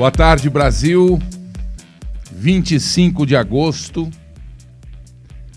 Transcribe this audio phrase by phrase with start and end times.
[0.00, 1.20] Boa tarde, Brasil.
[2.32, 4.08] 25 de agosto,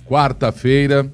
[0.05, 1.09] quarta-feira.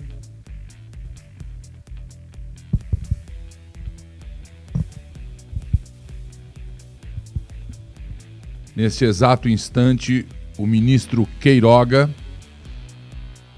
[8.75, 10.25] Neste exato instante,
[10.57, 12.09] o ministro Queiroga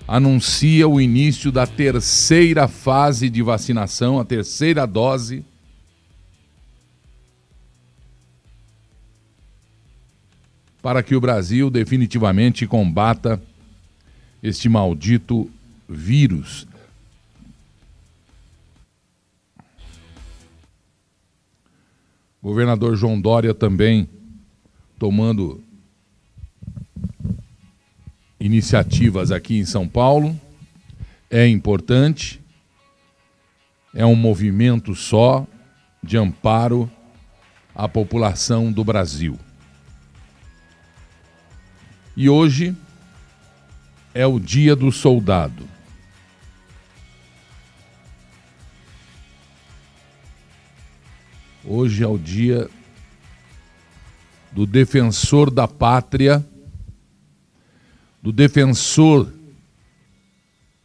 [0.05, 5.45] anuncia o início da terceira fase de vacinação, a terceira dose
[10.81, 13.41] para que o Brasil definitivamente combata
[14.41, 15.49] este maldito
[15.87, 16.67] vírus.
[22.41, 24.09] Governador João Dória também
[24.97, 25.63] tomando
[28.39, 30.39] iniciativas aqui em São Paulo.
[31.29, 32.41] É importante,
[33.93, 35.45] é um movimento só
[36.02, 36.89] de amparo
[37.75, 39.38] à população do Brasil.
[42.16, 42.75] E hoje
[44.13, 45.67] é o dia do soldado.
[51.63, 52.69] Hoje é o dia
[54.52, 56.45] do defensor da pátria,
[58.22, 59.31] do defensor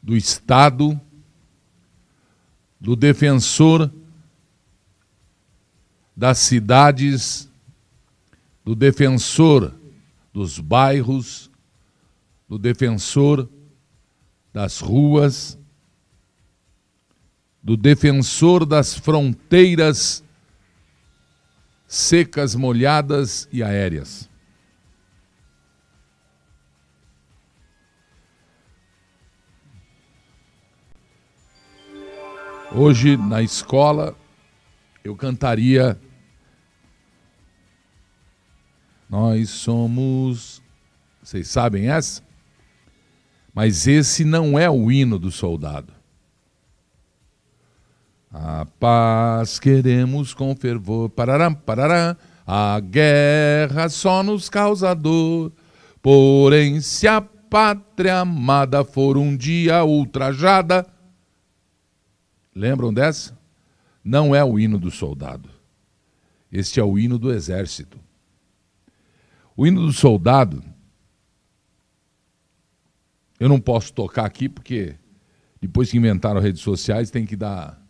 [0.00, 1.00] do Estado,
[2.80, 3.90] do defensor
[6.16, 7.48] das cidades,
[8.64, 9.74] do defensor
[10.36, 11.50] dos bairros,
[12.46, 13.48] do defensor
[14.52, 15.58] das ruas,
[17.62, 20.22] do defensor das fronteiras
[21.86, 24.28] secas, molhadas e aéreas.
[32.74, 34.14] Hoje, na escola,
[35.02, 35.98] eu cantaria
[39.08, 40.62] nós somos.
[41.22, 42.22] Vocês sabem essa?
[43.54, 45.92] Mas esse não é o hino do soldado.
[48.32, 51.08] A paz queremos com fervor.
[51.08, 52.16] Parará, parará.
[52.46, 55.52] A guerra só nos causa dor.
[56.02, 60.86] Porém, se a pátria amada for um dia ultrajada.
[62.54, 63.38] Lembram dessa?
[64.04, 65.48] Não é o hino do soldado.
[66.50, 67.98] Este é o hino do exército.
[69.56, 70.62] O hino do soldado,
[73.40, 74.94] eu não posso tocar aqui porque
[75.60, 77.86] depois que inventaram redes sociais tem que dar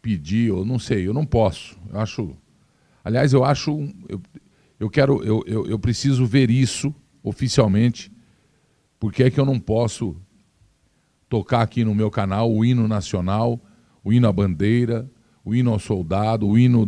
[0.00, 1.78] pedir, ou não sei, eu não posso.
[1.92, 2.36] Eu acho.
[3.04, 3.70] Aliás, eu acho.
[4.08, 4.20] Eu,
[4.80, 5.22] eu quero.
[5.22, 8.10] Eu, eu, eu preciso ver isso oficialmente.
[8.98, 10.16] Porque é que eu não posso
[11.28, 13.60] tocar aqui no meu canal o hino nacional,
[14.02, 15.08] o hino à bandeira,
[15.44, 16.86] o hino ao soldado, o hino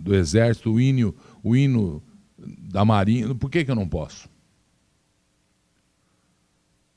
[0.00, 2.02] do exército, o hino, o hino
[2.38, 3.34] da Marinha.
[3.34, 4.28] Por que, que eu não posso?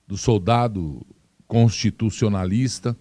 [0.08, 1.06] Do soldado
[1.48, 2.98] constitucionalista.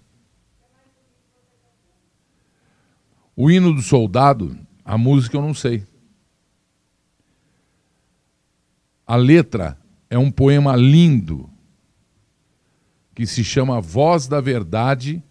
[3.35, 5.87] O hino do soldado, a música eu não sei.
[9.07, 11.49] A letra é um poema lindo
[13.15, 15.23] que se chama Voz da Verdade.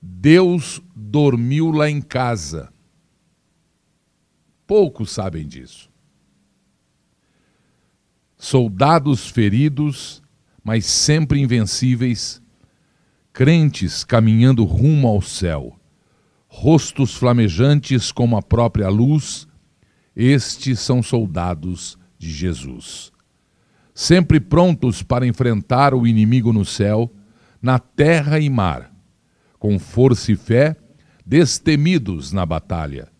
[0.00, 2.72] Deus dormiu lá em casa.
[4.66, 5.90] Poucos sabem disso
[8.48, 10.22] soldados feridos,
[10.64, 12.40] mas sempre invencíveis,
[13.30, 15.78] crentes caminhando rumo ao céu,
[16.46, 19.46] rostos flamejantes como a própria luz,
[20.16, 23.12] estes são soldados de Jesus.
[23.92, 27.12] Sempre prontos para enfrentar o inimigo no céu,
[27.60, 28.90] na terra e mar,
[29.58, 30.74] com força e fé,
[31.24, 33.12] destemidos na batalha.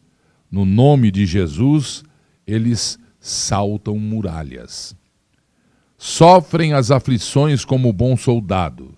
[0.50, 2.02] No nome de Jesus,
[2.46, 4.96] eles saltam muralhas
[5.98, 8.97] sofrem as aflições como bom soldado,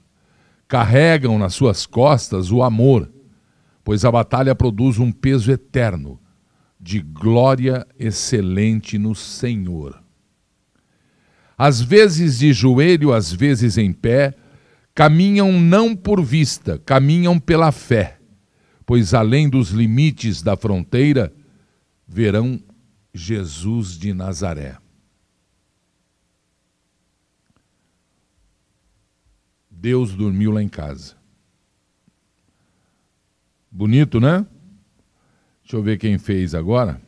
[0.69, 3.11] carregam nas suas costas o amor,
[3.83, 6.21] pois a batalha produz um peso eterno
[6.79, 10.01] de glória excelente no Senhor.
[11.57, 14.35] Às vezes de joelho, às vezes em pé,
[14.95, 18.19] caminham não por vista, caminham pela fé,
[18.85, 21.33] pois além dos limites da fronteira
[22.07, 22.61] verão
[23.13, 24.80] Jesus de Nazaré.
[29.81, 31.17] Deus dormiu lá em casa.
[33.71, 34.47] Bonito, né?
[35.63, 37.01] Deixa eu ver quem fez agora.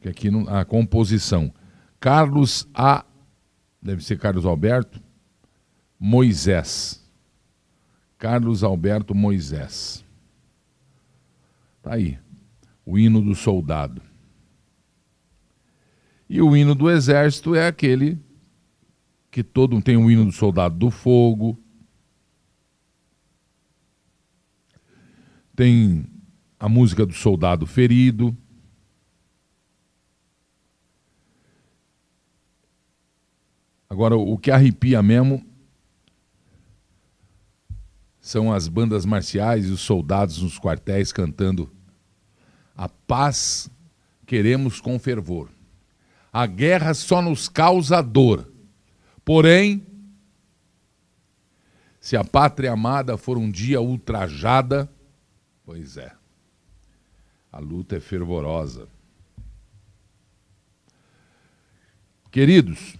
[0.00, 1.52] Que aqui não, a composição.
[1.98, 3.04] Carlos A.
[3.82, 5.02] Deve ser Carlos Alberto.
[5.98, 7.04] Moisés.
[8.16, 10.04] Carlos Alberto Moisés.
[11.82, 12.16] Tá aí.
[12.86, 14.00] O hino do soldado.
[16.28, 18.20] E o hino do exército é aquele
[19.32, 21.58] que todo tem o hino do soldado do fogo,
[25.56, 26.04] tem
[26.60, 28.36] a música do soldado ferido.
[33.88, 35.42] Agora, o que arrepia mesmo
[38.20, 41.74] são as bandas marciais e os soldados nos quartéis cantando:
[42.76, 43.70] A paz
[44.26, 45.48] queremos com fervor.
[46.30, 48.51] A guerra só nos causa dor.
[49.24, 49.86] Porém,
[52.00, 54.90] se a pátria amada for um dia ultrajada,
[55.64, 56.12] pois é,
[57.52, 58.88] a luta é fervorosa.
[62.30, 62.96] Queridos,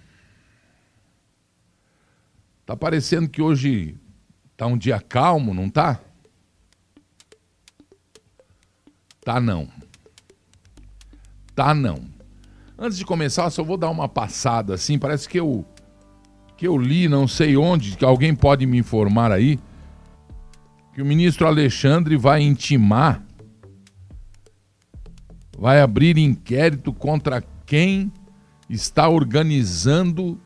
[2.64, 3.96] tá parecendo que hoje
[4.56, 6.00] tá um dia calmo, não tá?
[9.24, 9.68] Tá não.
[11.54, 12.08] Tá não.
[12.78, 15.64] Antes de começar, só vou dar uma passada assim, parece que eu
[16.56, 19.58] que eu li, não sei onde, que alguém pode me informar aí,
[20.94, 23.24] que o ministro Alexandre vai intimar,
[25.58, 28.12] vai abrir inquérito contra quem
[28.68, 30.40] está organizando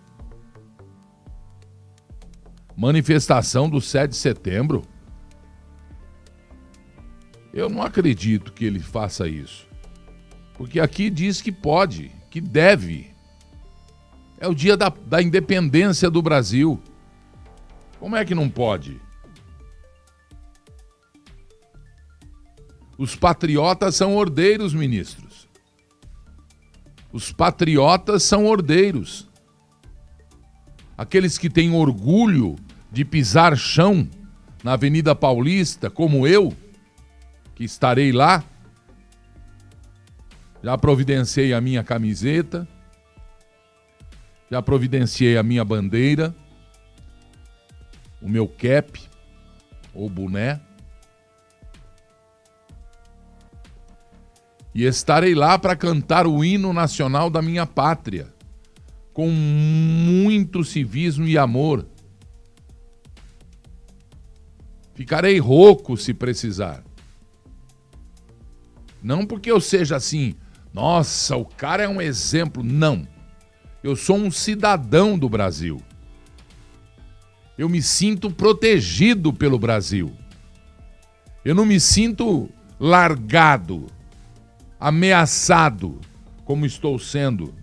[2.77, 4.83] manifestação do 7 de setembro.
[7.53, 9.67] Eu não acredito que ele faça isso.
[10.55, 13.16] Porque aqui diz que pode, que deve.
[14.39, 16.81] É o dia da, da independência do Brasil.
[17.99, 19.01] Como é que não pode?
[22.99, 25.49] Os patriotas são ordeiros, ministros.
[27.13, 29.29] Os patriotas são ordeiros.
[30.97, 32.57] Aqueles que têm orgulho
[32.91, 34.09] de pisar chão
[34.63, 36.55] na Avenida Paulista, como eu,
[37.55, 38.43] que estarei lá.
[40.63, 42.67] Já providenciei a minha camiseta,
[44.51, 46.35] já providenciei a minha bandeira,
[48.21, 49.01] o meu cap
[49.93, 50.61] ou boné.
[54.75, 58.33] E estarei lá para cantar o hino nacional da minha pátria,
[59.13, 61.87] com muito civismo e amor.
[64.95, 66.85] Ficarei rouco se precisar.
[69.03, 70.35] Não porque eu seja assim,
[70.73, 72.63] nossa, o cara é um exemplo.
[72.63, 73.07] Não.
[73.87, 75.81] Eu sou um cidadão do Brasil.
[77.57, 80.13] Eu me sinto protegido pelo Brasil.
[81.45, 82.51] Eu não me sinto
[82.81, 83.87] largado,
[84.81, 86.01] ameaçado,
[86.45, 87.55] como estou sendo.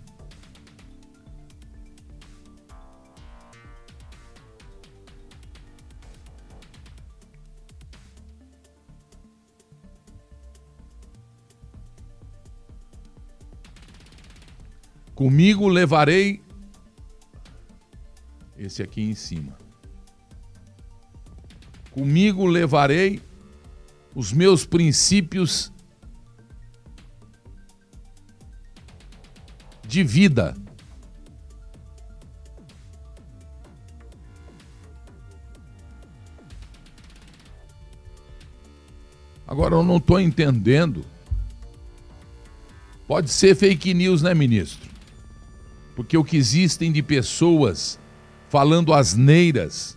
[15.24, 16.42] Comigo levarei
[18.58, 19.56] esse aqui em cima.
[21.90, 23.22] Comigo levarei
[24.14, 25.72] os meus princípios
[29.88, 30.54] de vida.
[39.46, 41.02] Agora eu não estou entendendo.
[43.08, 44.83] Pode ser fake news, né, ministro?
[45.94, 47.98] Porque o que existem de pessoas
[48.48, 49.96] falando asneiras,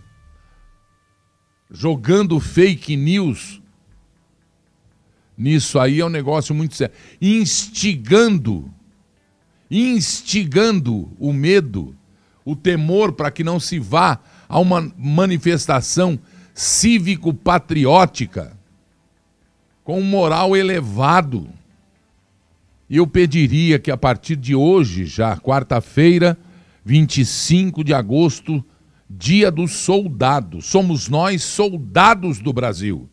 [1.70, 3.62] jogando fake news,
[5.36, 6.94] nisso aí é um negócio muito sério.
[7.20, 8.72] Instigando,
[9.70, 11.94] instigando o medo,
[12.44, 16.18] o temor para que não se vá a uma manifestação
[16.54, 18.58] cívico-patriótica
[19.84, 21.48] com moral elevado.
[22.88, 26.38] E eu pediria que a partir de hoje, já quarta-feira,
[26.84, 28.64] 25 de agosto,
[29.08, 30.62] dia do soldado.
[30.62, 33.08] Somos nós soldados do Brasil.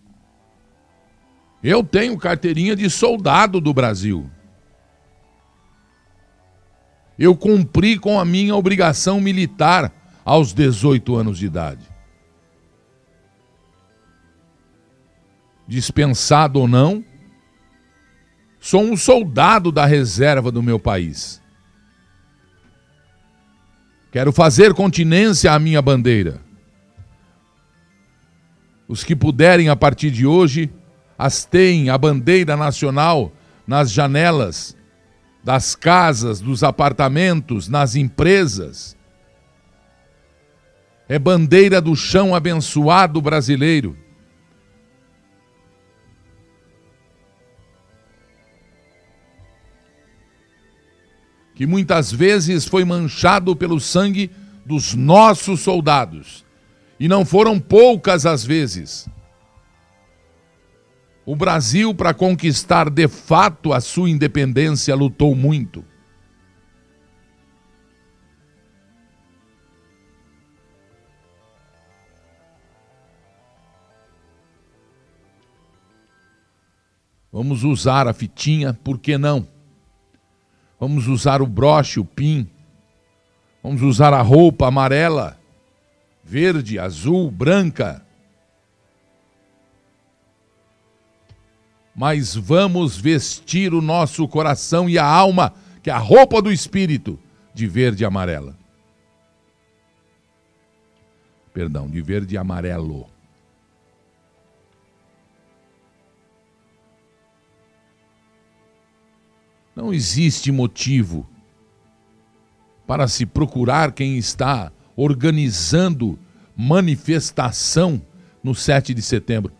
[1.62, 4.29] Eu tenho carteirinha de soldado do Brasil.
[7.17, 9.91] Eu cumpri com a minha obrigação militar
[10.24, 11.86] aos 18 anos de idade.
[15.67, 17.03] Dispensado ou não,
[18.65, 21.39] Sou um soldado da reserva do meu país.
[24.12, 26.41] Quero fazer continência à minha bandeira.
[28.88, 30.74] Os que puderem, a partir de hoje,
[31.15, 33.31] hasteiem a bandeira nacional
[33.67, 34.75] nas janelas
[35.43, 38.98] das casas, dos apartamentos, nas empresas.
[41.07, 43.95] É bandeira do chão abençoado brasileiro.
[51.55, 54.29] Que muitas vezes foi manchado pelo sangue
[54.65, 56.45] dos nossos soldados.
[57.00, 59.07] E não foram poucas as vezes.
[61.25, 65.83] O Brasil, para conquistar de fato a sua independência, lutou muito.
[77.31, 79.54] Vamos usar a fitinha, por que não?
[80.86, 82.48] Vamos usar o broche, o pin.
[83.63, 85.36] Vamos usar a roupa amarela,
[86.24, 88.06] verde, azul, branca.
[91.96, 97.18] Mas vamos vestir o nosso coração e a alma, que é a roupa do espírito,
[97.51, 98.56] de verde e amarela.
[101.51, 103.10] Perdão, de verde e amarelo.
[109.75, 111.27] Não existe motivo
[112.88, 116.17] para se procurar quem está organizando
[116.55, 118.01] manifestação
[118.41, 119.51] no 7 de setembro.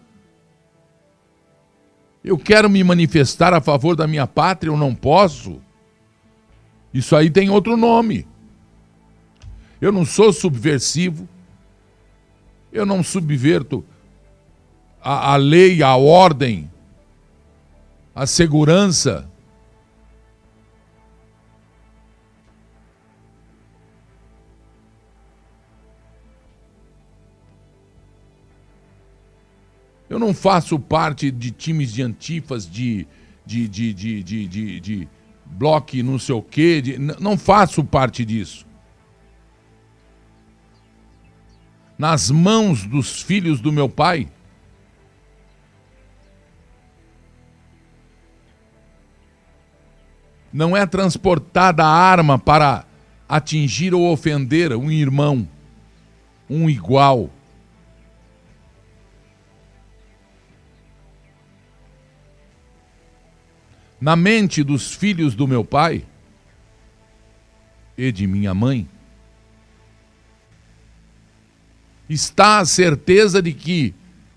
[2.24, 5.62] Eu quero me manifestar a favor da minha pátria, eu não posso.
[6.93, 8.25] Isso aí tem outro nome.
[9.81, 11.27] Eu não sou subversivo.
[12.72, 13.84] Eu não subverto
[15.01, 16.72] a, a lei, a ordem,
[18.13, 19.29] a segurança
[30.15, 33.05] Eu não faço parte de times de antifas, de,
[33.45, 35.10] de, de, de, de, de, de
[35.45, 36.81] bloco não sei o quê.
[36.81, 38.65] De, não faço parte disso.
[41.98, 44.29] Nas mãos dos filhos do meu pai,
[50.53, 52.86] não é transportada a arma para
[53.27, 55.45] atingir ou ofender um irmão,
[56.50, 57.29] um igual.
[63.99, 66.05] Na mente dos filhos do meu pai
[67.97, 68.87] e de minha mãe
[72.09, 73.93] está a certeza de que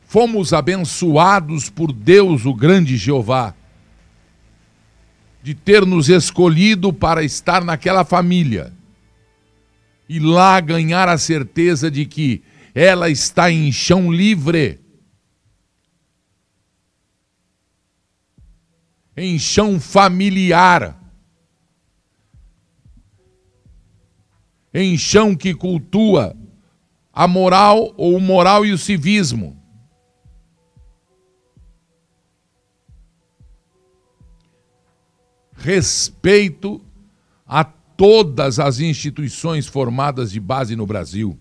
[0.07, 3.55] fomos abençoados por Deus, o grande Jeová,
[5.43, 8.73] de ter nos escolhido para estar naquela família
[10.09, 12.43] e lá ganhar a certeza de que
[12.75, 14.81] ela está em chão livre
[19.21, 20.97] em chão familiar,
[24.73, 26.37] em chão que cultua
[27.13, 29.61] a moral ou o moral e o civismo.
[35.57, 36.81] Respeito
[37.45, 41.37] a todas as instituições formadas de base no Brasil.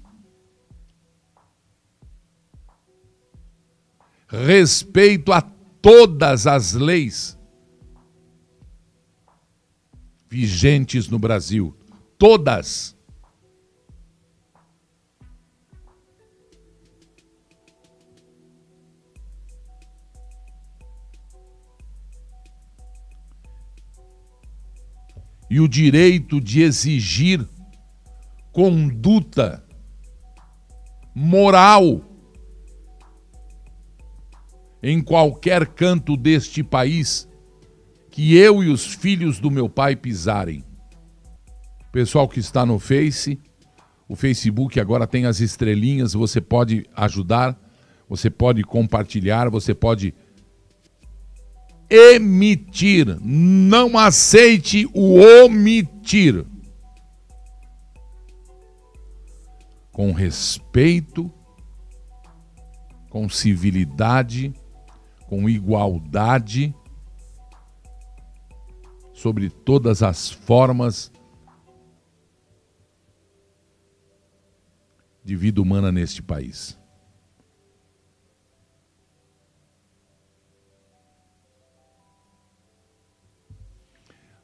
[4.28, 5.42] Respeito a
[5.80, 7.37] todas as leis
[10.38, 11.76] vigentes no Brasil.
[12.16, 12.96] Todas.
[25.50, 27.44] E o direito de exigir
[28.52, 29.66] conduta
[31.16, 32.04] moral
[34.84, 37.28] em qualquer canto deste país
[38.18, 40.64] que eu e os filhos do meu pai pisarem.
[41.92, 43.40] Pessoal que está no Face,
[44.10, 47.56] o Facebook agora tem as estrelinhas, você pode ajudar,
[48.10, 50.16] você pode compartilhar, você pode
[51.88, 53.20] emitir.
[53.22, 56.44] Não aceite o omitir.
[59.92, 61.32] Com respeito,
[63.12, 64.52] com civilidade,
[65.28, 66.74] com igualdade
[69.18, 71.12] sobre todas as formas
[75.24, 76.80] de vida humana neste país.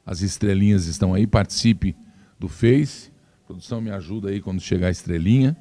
[0.04, 1.96] As estrelinhas estão aí, participe
[2.40, 3.14] do Face.
[3.44, 5.56] A produção me ajuda aí quando chegar a estrelinha.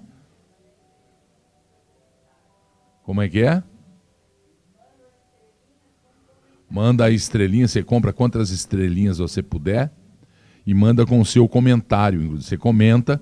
[3.03, 3.63] Como é que é?
[6.73, 9.93] Manda a estrelinha, você compra quantas estrelinhas você puder
[10.67, 12.41] e manda com o seu comentário.
[12.41, 13.21] Você comenta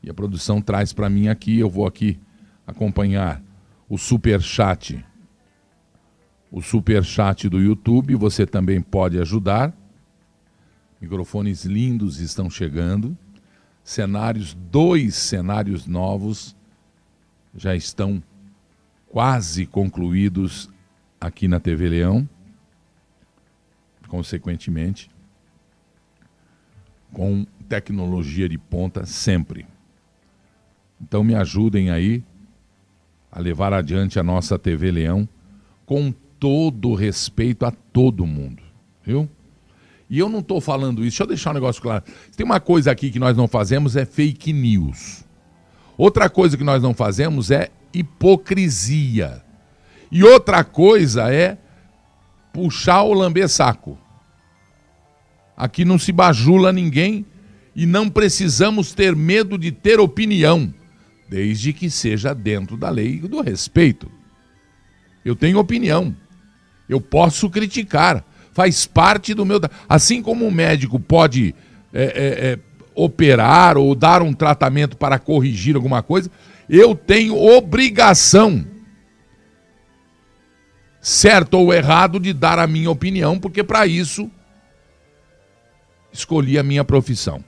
[0.00, 1.58] e a produção traz para mim aqui.
[1.58, 2.16] Eu vou aqui
[2.64, 3.42] acompanhar
[3.88, 5.04] o super chat,
[6.48, 8.14] o super chat do YouTube.
[8.14, 9.76] Você também pode ajudar.
[11.00, 13.18] Microfones lindos estão chegando.
[13.82, 16.54] Cenários, dois cenários novos
[17.52, 18.22] já estão
[19.08, 20.70] quase concluídos
[21.20, 22.28] aqui na TV Leão.
[24.08, 25.10] Consequentemente,
[27.12, 29.66] com tecnologia de ponta sempre.
[31.00, 32.22] Então me ajudem aí
[33.30, 35.28] a levar adiante a nossa TV Leão
[35.84, 38.62] com todo respeito a todo mundo,
[39.04, 39.28] viu?
[40.08, 42.04] E eu não estou falando isso, deixa eu deixar um negócio claro.
[42.36, 45.24] Tem uma coisa aqui que nós não fazemos é fake news.
[45.98, 49.42] Outra coisa que nós não fazemos é hipocrisia.
[50.10, 51.58] E outra coisa é
[52.56, 53.98] puxar o lamber saco.
[55.54, 57.26] Aqui não se bajula ninguém
[57.74, 60.72] e não precisamos ter medo de ter opinião,
[61.28, 64.10] desde que seja dentro da lei do respeito.
[65.22, 66.16] Eu tenho opinião.
[66.88, 68.24] Eu posso criticar.
[68.54, 69.60] Faz parte do meu.
[69.86, 71.54] Assim como um médico pode
[71.92, 72.58] é, é, é,
[72.94, 76.30] operar ou dar um tratamento para corrigir alguma coisa,
[76.70, 78.64] eu tenho obrigação,
[81.06, 84.28] certo ou errado, de dar a minha opinião, porque para isso
[86.12, 87.44] escolhi a minha profissão.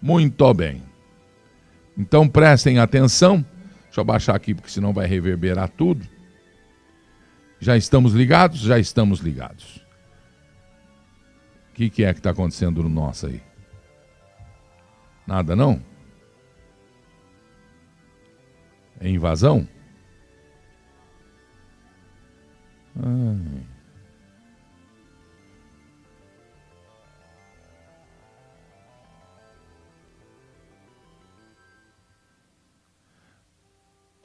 [0.00, 0.82] Muito bem.
[1.96, 3.36] Então prestem atenção.
[3.84, 6.06] Deixa eu baixar aqui, porque senão vai reverberar tudo.
[7.58, 8.60] Já estamos ligados?
[8.60, 9.82] Já estamos ligados.
[11.70, 13.42] O que, que é que está acontecendo no nosso aí?
[15.26, 15.82] Nada não?
[19.00, 19.66] É invasão?
[22.96, 23.78] Ai.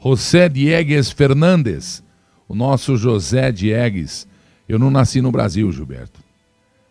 [0.03, 2.03] José Diegues Fernandes,
[2.46, 4.27] o nosso José Diegues.
[4.67, 6.22] Eu não nasci no Brasil, Gilberto,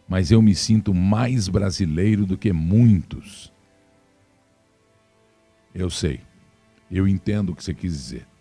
[0.08, 3.52] mas eu me sinto mais brasileiro do que muitos.
[5.74, 6.22] Eu sei,
[6.90, 8.31] eu entendo o que você quis dizer.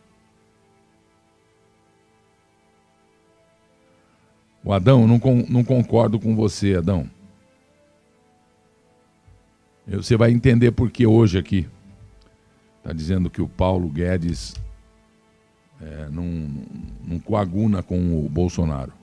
[4.63, 5.19] O Adão, não,
[5.49, 7.09] não concordo com você, Adão.
[9.87, 11.67] Você vai entender por que hoje aqui.
[12.77, 14.55] Está dizendo que o Paulo Guedes
[15.81, 16.25] é, não,
[17.03, 18.93] não coaguna com o Bolsonaro.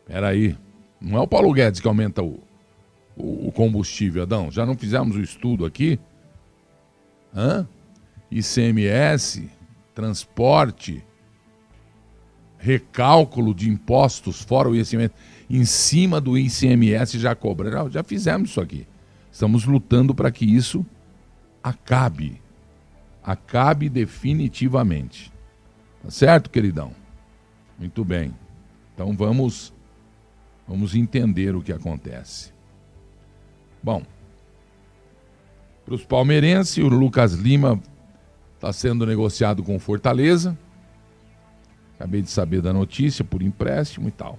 [0.00, 0.56] Espera aí.
[1.00, 2.40] Não é o Paulo Guedes que aumenta o,
[3.16, 4.50] o, o combustível, Adão.
[4.50, 5.98] Já não fizemos o estudo aqui?
[7.34, 7.66] Hã?
[8.30, 9.50] ICMS,
[9.94, 11.04] transporte,
[12.62, 15.12] recálculo de impostos fora o ICMS,
[15.50, 17.90] em cima do ICMS já cobra.
[17.90, 18.86] Já fizemos isso aqui.
[19.32, 20.86] Estamos lutando para que isso
[21.60, 22.40] acabe.
[23.22, 25.32] Acabe definitivamente.
[26.04, 26.92] Tá certo, queridão?
[27.76, 28.32] Muito bem.
[28.94, 29.74] Então vamos
[30.66, 32.52] vamos entender o que acontece.
[33.82, 34.04] Bom,
[35.84, 37.80] para os palmeirenses, o Lucas Lima
[38.54, 40.56] está sendo negociado com Fortaleza.
[42.02, 44.36] Acabei de saber da notícia por empréstimo e tal.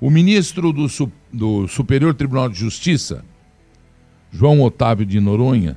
[0.00, 0.86] O ministro do,
[1.32, 3.24] do Superior Tribunal de Justiça,
[4.30, 5.76] João Otávio de Noronha,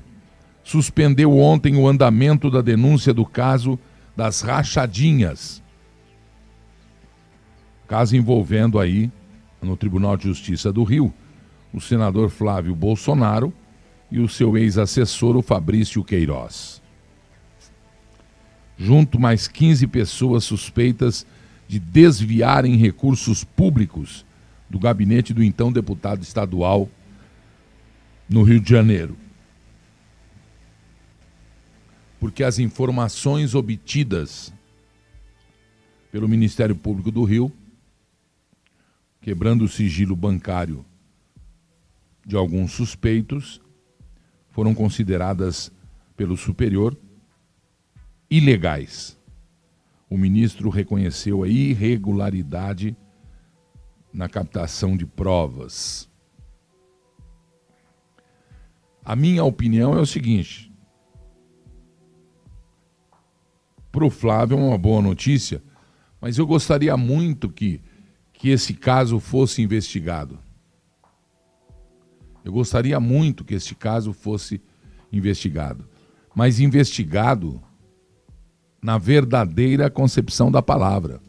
[0.63, 3.80] suspendeu ontem o andamento da denúncia do caso
[4.15, 5.60] das rachadinhas.
[7.88, 9.10] Caso envolvendo aí,
[9.60, 11.12] no Tribunal de Justiça do Rio,
[11.73, 13.51] o senador Flávio Bolsonaro
[14.12, 16.85] e o seu ex-assessor, o Fabrício Queiroz.
[18.77, 21.25] Junto mais 15 pessoas suspeitas
[21.67, 24.25] de desviarem recursos públicos
[24.69, 26.89] do gabinete do então deputado estadual
[28.29, 29.17] no Rio de Janeiro.
[32.19, 34.53] Porque as informações obtidas
[36.11, 37.51] pelo Ministério Público do Rio,
[39.21, 40.85] quebrando o sigilo bancário
[42.25, 43.61] de alguns suspeitos,
[44.51, 45.71] foram consideradas
[46.15, 46.97] pelo superior
[48.29, 49.15] ilegais
[50.09, 52.95] o ministro reconheceu a irregularidade
[54.13, 56.09] na captação de provas.
[59.03, 60.71] A minha opinião é o seguinte:
[63.91, 65.61] para o Flávio é uma boa notícia,
[66.21, 67.81] mas eu gostaria muito que,
[68.31, 70.39] que esse caso fosse investigado.
[72.43, 74.61] Eu gostaria muito que esse caso fosse
[75.11, 75.89] investigado.
[76.35, 77.61] Mas investigado
[78.86, 81.19] na verdadeira concepção da palavra.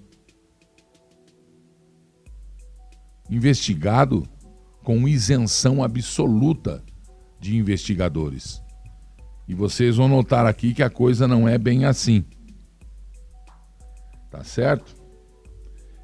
[3.31, 4.29] Investigado
[4.85, 6.85] com isenção absoluta
[7.41, 8.63] de investigadores.
[9.49, 12.27] E vocês vão notar aqui que a coisa não é bem assim.
[14.31, 14.95] Tá certo?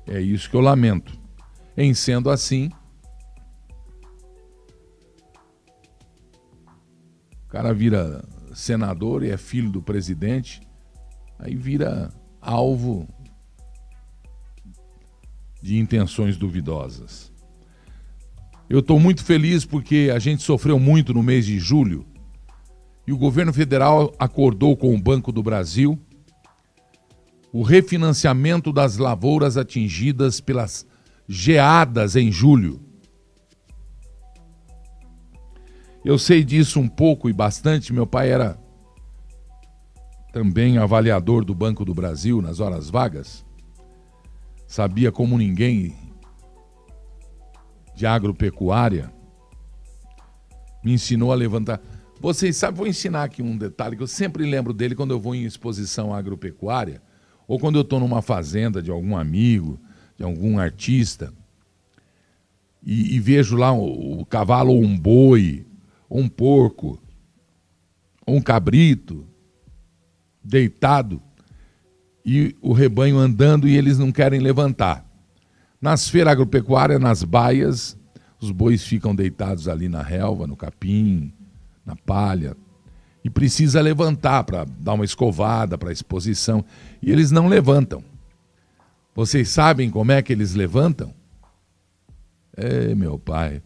[0.07, 1.21] É isso que eu lamento.
[1.77, 2.71] Em sendo assim,
[7.45, 10.62] o cara vira senador e é filho do presidente,
[11.42, 13.09] aí vira alvo
[15.61, 17.33] de intenções duvidosas.
[18.70, 22.07] Eu estou muito feliz porque a gente sofreu muito no mês de julho
[23.07, 25.98] e o governo federal acordou com o Banco do Brasil
[27.52, 30.87] o refinanciamento das lavouras atingidas pelas
[31.28, 32.81] geadas em julho.
[36.05, 37.92] Eu sei disso um pouco e bastante.
[37.92, 38.59] Meu pai era
[40.33, 43.45] também avaliador do Banco do Brasil nas horas vagas.
[44.66, 45.95] Sabia como ninguém
[47.95, 49.12] de agropecuária.
[50.83, 51.81] Me ensinou a levantar.
[52.18, 55.35] Vocês sabem, vou ensinar aqui um detalhe que eu sempre lembro dele quando eu vou
[55.35, 57.03] em exposição agropecuária
[57.47, 59.79] ou quando eu estou numa fazenda de algum amigo,
[60.16, 61.35] de algum artista,
[62.83, 65.66] e, e vejo lá o, o cavalo ou um boi,
[66.09, 66.99] ou um porco,
[68.25, 69.27] ou um cabrito
[70.44, 71.22] deitado
[72.24, 75.05] e o rebanho andando e eles não querem levantar.
[75.81, 77.96] Nas feiras agropecuárias, nas baias,
[78.40, 81.33] os bois ficam deitados ali na relva, no capim,
[81.85, 82.57] na palha,
[83.24, 86.64] e precisa levantar para dar uma escovada para exposição,
[87.00, 88.02] e eles não levantam.
[89.14, 91.12] Vocês sabem como é que eles levantam?
[92.57, 93.62] É, meu pai.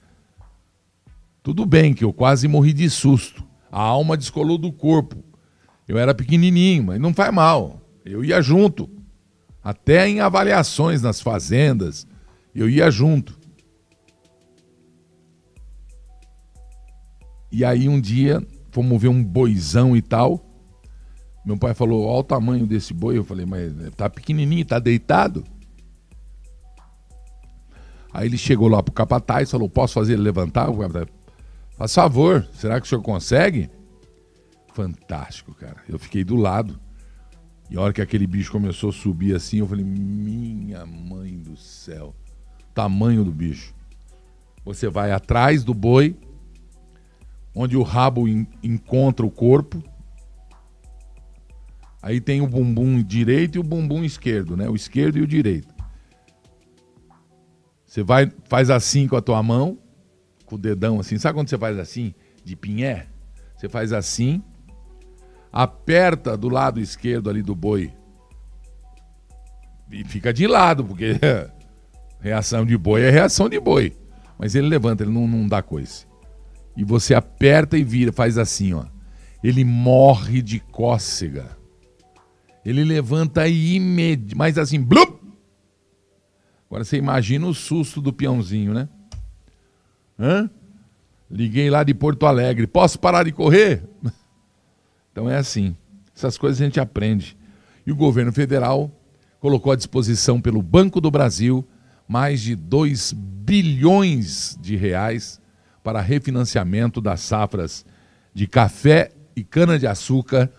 [1.43, 3.45] Tudo bem que eu quase morri de susto.
[3.71, 5.23] A alma descolou do corpo.
[5.87, 7.81] Eu era pequenininho, mas não faz mal.
[8.05, 8.89] Eu ia junto.
[9.63, 12.07] Até em avaliações nas fazendas,
[12.55, 13.39] eu ia junto.
[17.51, 20.45] E aí um dia fomos ver um boizão e tal.
[21.45, 23.19] Meu pai falou: Olha o tamanho desse boi.
[23.19, 25.45] Eu falei: Mas tá pequenininho, tá deitado.
[28.13, 30.69] Aí ele chegou lá pro capataz falou: Posso fazer ele levantar?
[31.77, 33.71] Faz favor, será que o senhor consegue?
[34.77, 35.79] Fantástico, cara.
[35.89, 36.79] Eu fiquei do lado.
[37.71, 41.57] E a hora que aquele bicho começou a subir assim, eu falei: Minha mãe do
[41.57, 42.15] céu.
[42.75, 43.75] Tamanho do bicho.
[44.67, 46.15] Você vai atrás do boi,
[47.55, 48.29] onde o rabo
[48.63, 49.83] encontra o corpo.
[52.03, 54.69] Aí tem o bumbum direito e o bumbum esquerdo, né?
[54.69, 55.75] O esquerdo e o direito.
[57.87, 59.79] Você vai, faz assim com a tua mão,
[60.45, 61.17] com o dedão assim.
[61.17, 63.09] Sabe quando você faz assim, de pinhé?
[63.57, 64.43] Você faz assim,
[65.53, 67.93] aperta do lado esquerdo ali do boi
[69.91, 71.19] e fica de lado, porque
[72.21, 73.97] reação de boi é reação de boi.
[74.39, 76.07] Mas ele levanta, ele não, não dá coisa
[76.77, 78.85] e você aperta e vira, faz assim, ó.
[79.43, 81.57] Ele morre de cócega.
[82.65, 85.17] Ele levanta imediatamente, mas assim, blup!
[86.69, 88.89] Agora você imagina o susto do peãozinho, né?
[90.19, 90.51] Hã?
[91.31, 92.67] Liguei lá de Porto Alegre.
[92.67, 93.85] Posso parar de correr?
[95.17, 95.75] Então é assim.
[96.15, 97.39] Essas coisas a gente aprende.
[97.87, 98.91] E o governo federal
[99.41, 101.67] colocou à disposição pelo Banco do Brasil
[102.07, 105.41] mais de 2 bilhões de reais
[105.83, 107.83] para refinanciamento das safras
[108.35, 110.53] de café e cana-de-açúcar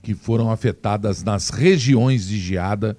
[0.00, 2.96] que foram afetadas nas regiões de geada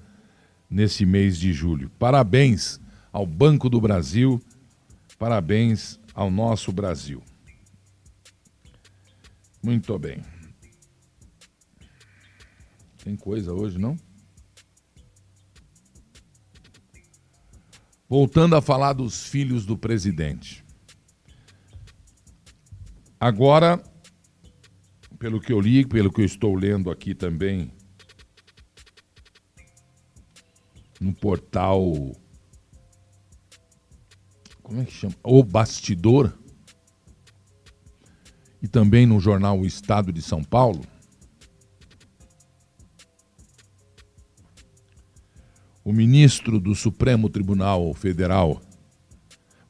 [0.70, 1.90] nesse mês de julho.
[1.98, 2.80] Parabéns
[3.12, 4.40] ao Banco do Brasil,
[5.18, 7.20] parabéns ao nosso Brasil.
[9.62, 10.22] Muito bem.
[13.04, 13.96] Tem coisa hoje, não?
[18.08, 20.64] Voltando a falar dos filhos do presidente.
[23.18, 23.82] Agora,
[25.18, 27.70] pelo que eu li, pelo que eu estou lendo aqui também,
[31.00, 32.12] no portal.
[34.62, 35.14] Como é que chama?
[35.22, 36.39] O Bastidor.
[38.62, 40.82] E também no jornal O Estado de São Paulo.
[45.84, 48.62] o ministro do Supremo Tribunal Federal.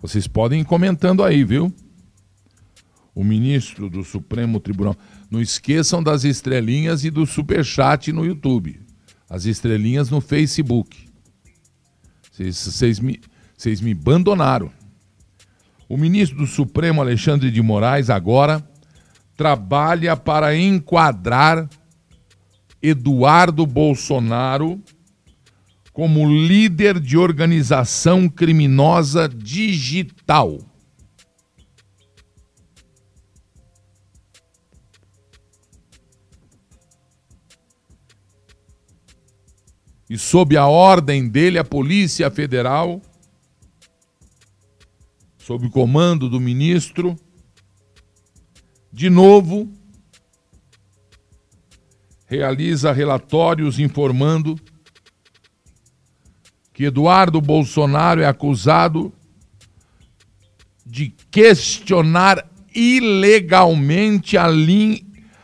[0.01, 1.73] Vocês podem ir comentando aí, viu?
[3.15, 4.97] O ministro do Supremo Tribunal.
[5.31, 8.81] Não esqueçam das estrelinhas e do superchat no YouTube.
[9.29, 11.09] As estrelinhas no Facebook.
[12.33, 13.21] Vocês me,
[13.57, 14.71] vocês me abandonaram.
[15.89, 18.67] O ministro do Supremo, Alexandre de Moraes, agora
[19.41, 21.67] trabalha para enquadrar
[22.83, 24.79] Eduardo Bolsonaro
[25.95, 30.59] como líder de organização criminosa digital.
[40.11, 43.01] e sob a ordem dele, a Polícia Federal,
[45.39, 47.17] sob o comando do ministro,
[48.93, 49.69] de novo,
[52.27, 54.59] realiza relatórios informando
[56.73, 59.13] que Eduardo Bolsonaro é acusado
[60.87, 64.47] de questionar ilegalmente a,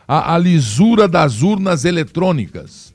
[0.07, 2.93] a, a lisura das urnas eletrônicas.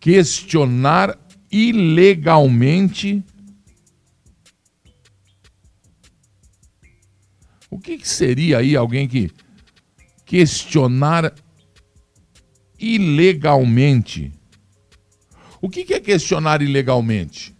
[0.00, 1.18] Questionar
[1.50, 3.24] ilegalmente.
[7.70, 9.30] O que, que seria aí alguém que
[10.24, 11.34] questionar
[12.78, 14.32] ilegalmente?
[15.60, 17.56] O que, que é questionar ilegalmente?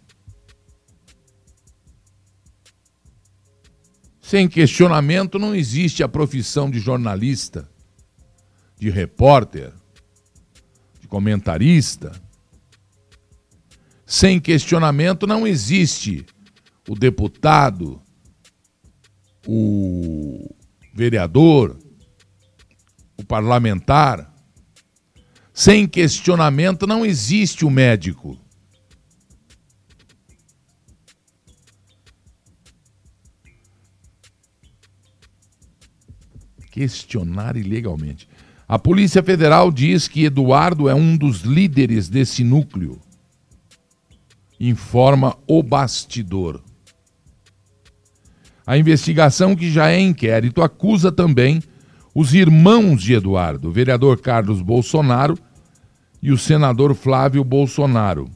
[4.21, 7.69] Sem questionamento não existe a profissão de jornalista,
[8.77, 9.71] de repórter,
[10.99, 12.11] de comentarista.
[14.05, 16.25] Sem questionamento não existe
[16.89, 18.01] o deputado,
[19.47, 20.53] o
[20.93, 21.77] vereador,
[23.17, 24.33] o parlamentar.
[25.53, 28.37] Sem questionamento não existe o médico.
[36.77, 38.29] questionar ilegalmente.
[38.67, 43.01] A Polícia Federal diz que Eduardo é um dos líderes desse núcleo.
[44.59, 46.61] Informa o bastidor.
[48.67, 51.63] A investigação, que já é inquérito, acusa também
[52.13, 55.37] os irmãos de Eduardo, o vereador Carlos Bolsonaro
[56.21, 58.29] e o senador Flávio Bolsonaro.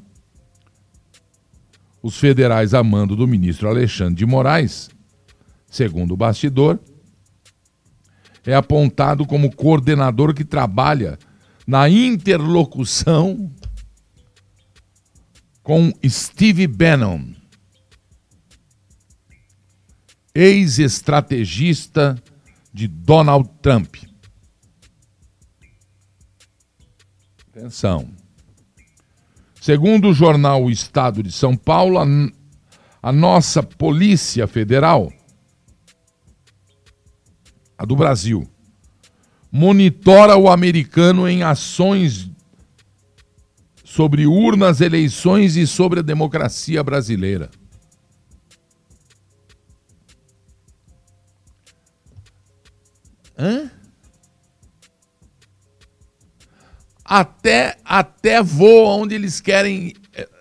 [2.02, 4.90] Os federais a mando do ministro Alexandre de Moraes,
[5.70, 6.80] segundo o bastidor,
[8.46, 11.20] é apontado como coordenador que trabalha
[11.68, 13.52] na interlocução
[15.62, 17.41] com Steve Bannon,
[20.34, 22.22] ex-estrategista
[22.74, 23.96] de Donald Trump.
[27.50, 28.10] Atenção.
[29.60, 32.00] Segundo o jornal O Estado de São Paulo,
[33.04, 35.12] a, nossa Polícia Federal
[37.78, 38.48] a do Brasil,
[39.52, 42.30] monitora o americano em ações
[43.84, 47.50] sobre urnas, eleições e sobre a democracia brasileira.
[53.42, 53.72] Hã?
[57.04, 59.94] Até, até voa onde eles querem,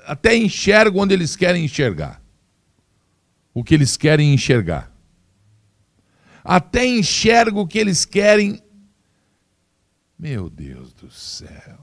[0.06, 2.22] até enxergam onde eles querem enxergar.
[3.54, 4.90] O que eles querem enxergar
[6.44, 8.62] até enxergo o que eles querem.
[10.18, 11.78] Meu Deus do céu.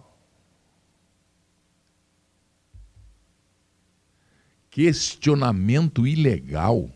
[4.69, 6.91] Questionamento ilegal.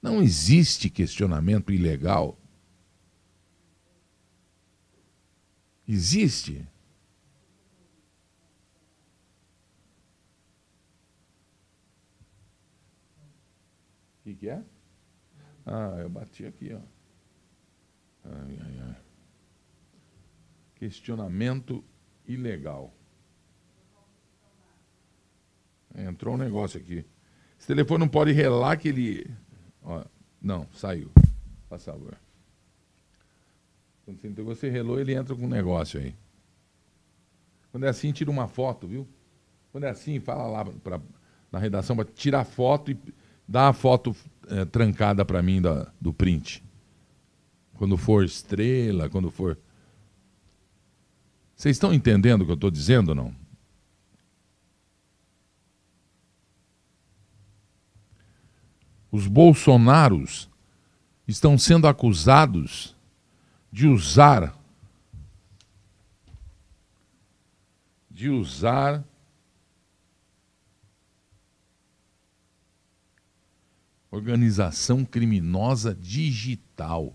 [0.00, 2.37] Não existe questionamento ilegal.
[5.88, 6.68] Existe?
[14.20, 14.62] O que, que é?
[15.64, 16.80] Ah, eu bati aqui, ó.
[18.24, 18.96] Ai, ai, ai.
[20.74, 21.82] Questionamento
[22.26, 22.94] ilegal.
[25.94, 27.06] Entrou um negócio aqui.
[27.58, 29.34] Esse telefone não pode relar que ele.
[29.82, 30.04] Ó,
[30.40, 31.10] não, saiu.
[31.68, 32.27] Por favor.
[34.08, 36.14] Quando você, você relou, ele entra com um negócio aí.
[37.70, 39.06] Quando é assim, tira uma foto, viu?
[39.70, 40.98] Quando é assim, fala lá pra,
[41.52, 42.98] na redação para tirar foto e
[43.46, 44.16] dar a foto
[44.48, 46.64] é, trancada para mim da, do print.
[47.74, 49.58] Quando for estrela, quando for.
[51.54, 53.36] Vocês estão entendendo o que eu estou dizendo ou não?
[59.12, 60.48] Os bolsonaros
[61.26, 62.96] estão sendo acusados
[63.70, 64.56] de usar
[68.10, 69.04] de usar
[74.10, 77.14] organização criminosa digital.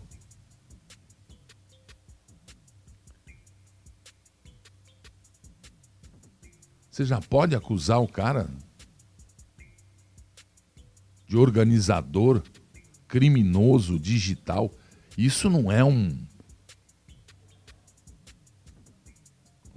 [6.90, 8.50] Você já pode acusar o cara
[11.28, 12.44] de organizador
[13.08, 14.72] criminoso digital.
[15.18, 16.26] Isso não é um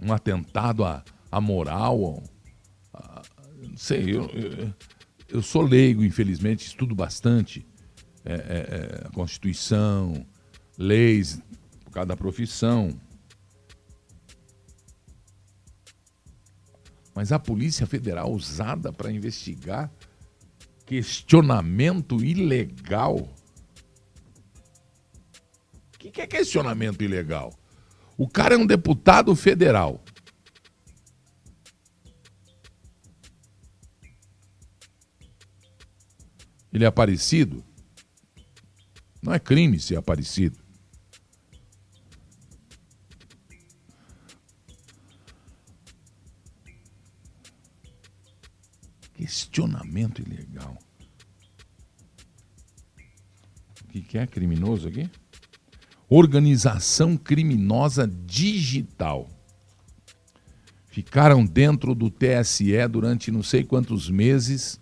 [0.00, 2.22] um atentado à, à moral,
[2.92, 3.22] a,
[3.62, 4.74] não sei, eu, eu,
[5.28, 7.66] eu sou leigo, infelizmente, estudo bastante
[8.24, 10.26] é, é, é, a Constituição,
[10.76, 11.40] leis
[11.84, 13.00] por causa da profissão.
[17.14, 19.90] Mas a Polícia Federal usada para investigar
[20.84, 23.16] questionamento ilegal.
[25.94, 27.52] O que, que é questionamento ilegal?
[28.16, 30.02] O cara é um deputado federal.
[36.72, 37.64] Ele é aparecido?
[39.22, 40.58] Não é crime ser aparecido.
[49.14, 50.78] Questionamento ilegal.
[53.82, 55.10] O que, é criminoso aqui?
[56.08, 59.28] Organização criminosa digital.
[60.86, 64.78] Ficaram dentro do TSE durante não sei quantos meses.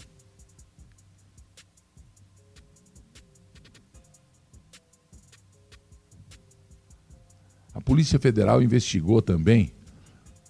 [7.73, 9.73] A Polícia Federal investigou também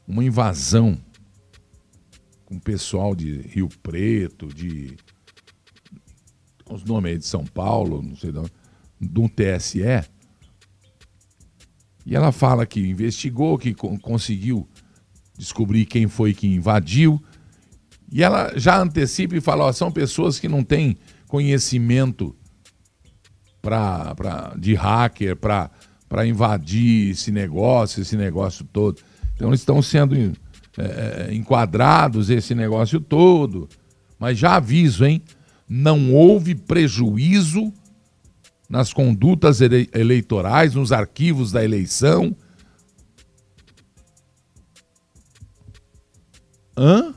[0.06, 1.00] uma invasão
[2.44, 4.96] com pessoal de Rio Preto, de.
[6.70, 8.52] os nomes aí de São Paulo, não sei de onde,
[9.00, 9.80] de um TSE.
[12.06, 14.68] E ela fala que investigou, que conseguiu
[15.36, 17.22] descobrir quem foi que invadiu.
[18.12, 22.36] E ela já antecipa e fala: ó, são pessoas que não têm conhecimento
[23.62, 29.00] pra, pra, de hacker para invadir esse negócio, esse negócio todo.
[29.34, 33.68] Então eles estão sendo é, é, enquadrados esse negócio todo.
[34.18, 35.22] Mas já aviso, hein?
[35.68, 37.72] Não houve prejuízo
[38.68, 42.34] nas condutas ele eleitorais, nos arquivos da eleição.
[46.76, 47.14] Hã?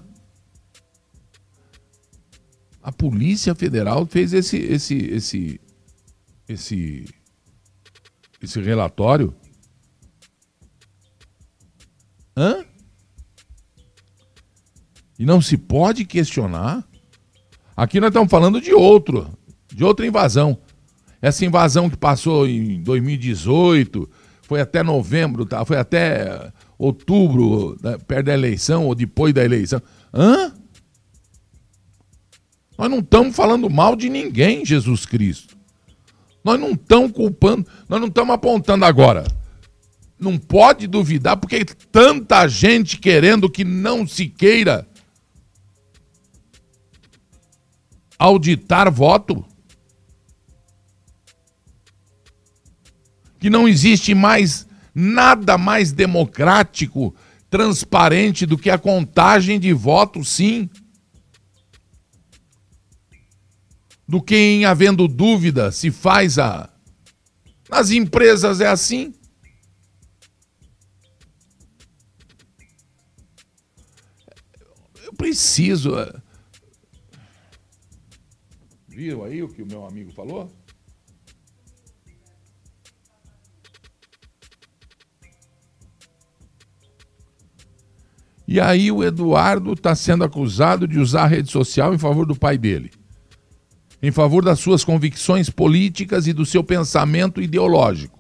[2.81, 5.61] A Polícia Federal fez esse esse esse
[6.47, 7.05] esse
[8.41, 9.33] esse relatório.
[12.35, 12.63] Hã?
[15.17, 16.87] E não se pode questionar.
[17.75, 20.59] Aqui nós estamos falando de outro, de outra invasão.
[21.21, 24.09] Essa invasão que passou em 2018,
[24.43, 25.65] foi até novembro, tá?
[25.65, 29.81] foi até outubro, né, perto da eleição ou depois da eleição.
[30.13, 30.53] Hã?
[32.77, 35.57] Nós não estamos falando mal de ninguém, Jesus Cristo.
[36.43, 39.25] Nós não estamos culpando, nós não estamos apontando agora.
[40.19, 44.87] Não pode duvidar, porque tanta gente querendo que não se queira
[48.17, 49.45] auditar voto.
[53.39, 54.67] Que não existe mais
[54.99, 57.15] nada mais democrático,
[57.51, 60.67] transparente do que a contagem de votos, sim.
[64.07, 66.67] Do que em havendo dúvida se faz a.
[67.69, 69.13] Nas empresas é assim.
[75.03, 75.93] Eu preciso.
[78.87, 80.51] Viram aí o que o meu amigo falou?
[88.47, 92.35] E aí o Eduardo está sendo acusado de usar a rede social em favor do
[92.35, 92.91] pai dele.
[94.01, 98.17] Em favor das suas convicções políticas e do seu pensamento ideológico.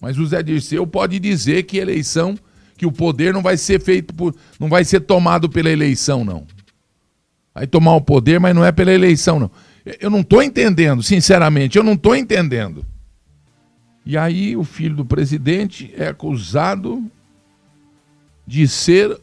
[0.00, 2.38] Mas o Zé Dirceu pode dizer que eleição
[2.76, 4.34] que o poder não vai ser feito por.
[4.58, 6.46] não vai ser tomado pela eleição, não.
[7.52, 9.50] Vai tomar o poder, mas não é pela eleição, não.
[10.00, 12.86] Eu não estou entendendo, sinceramente, eu não estou entendendo.
[14.08, 17.04] E aí o filho do presidente é acusado
[18.46, 19.20] de ser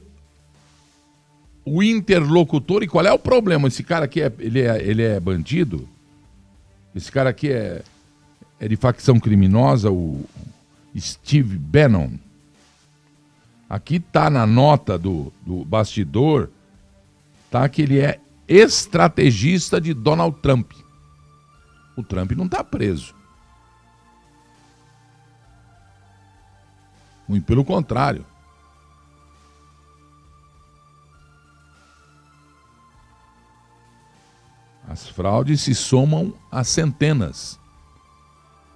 [1.65, 2.83] o interlocutor.
[2.83, 3.67] E qual é o problema?
[3.67, 5.89] Esse cara aqui é, ele é, ele é bandido?
[6.93, 7.81] Esse cara aqui é,
[8.59, 10.23] é de facção criminosa, o
[10.95, 12.11] Steve Bannon.
[13.67, 16.51] Aqui tá na nota do, do bastidor,
[17.49, 20.73] tá que ele é estrategista de Donald Trump.
[21.97, 23.15] O Trump não está preso.
[27.27, 28.25] Muito pelo contrário.
[34.87, 37.59] As fraudes se somam a centenas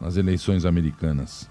[0.02, 1.50] nas eleições americanas.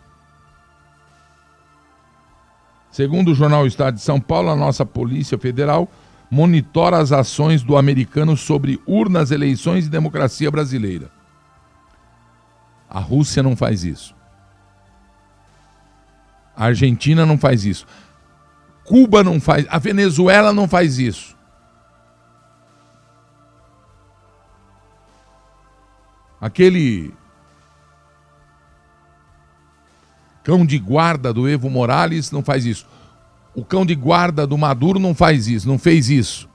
[2.90, 5.88] Segundo o jornal Estado de São Paulo, a nossa Polícia Federal
[6.30, 11.11] monitora as ações do americano sobre urnas, eleições e democracia brasileira.
[12.90, 14.17] A Rússia não faz isso.
[16.59, 17.86] A Argentina não faz isso.
[18.82, 21.36] Cuba não faz, a Venezuela não faz isso.
[26.40, 27.14] Aquele
[30.42, 32.88] cão de guarda do Evo Morales não faz isso.
[33.54, 36.48] O cão de guarda do Maduro não faz isso, não fez isso.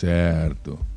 [0.00, 0.89] Certo.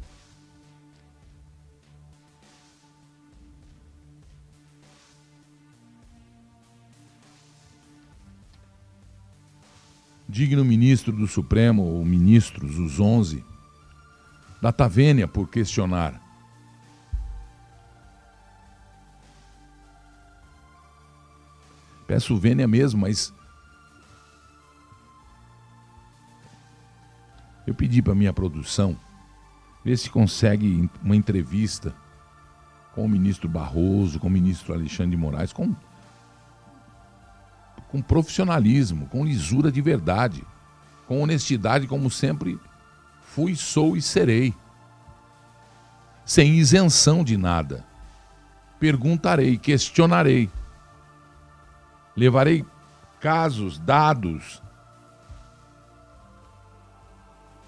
[10.33, 13.45] Digno ministro do Supremo, ou ministros, os 11,
[14.59, 16.19] da Tavênia por questionar.
[22.07, 23.31] Peço vênia mesmo, mas
[27.67, 28.97] Eu pedi para minha produção
[29.85, 31.95] ver se consegue uma entrevista
[32.95, 35.75] com o ministro Barroso, com o ministro Alexandre de Moraes, com,
[37.93, 40.43] com profissionalismo, com lisura de verdade,
[41.07, 42.59] com honestidade, como sempre
[43.21, 44.51] fui, sou e serei.
[46.25, 47.85] Sem isenção de nada.
[48.79, 50.49] Perguntarei, questionarei.
[52.17, 52.65] Levarei
[53.21, 54.59] casos, dados,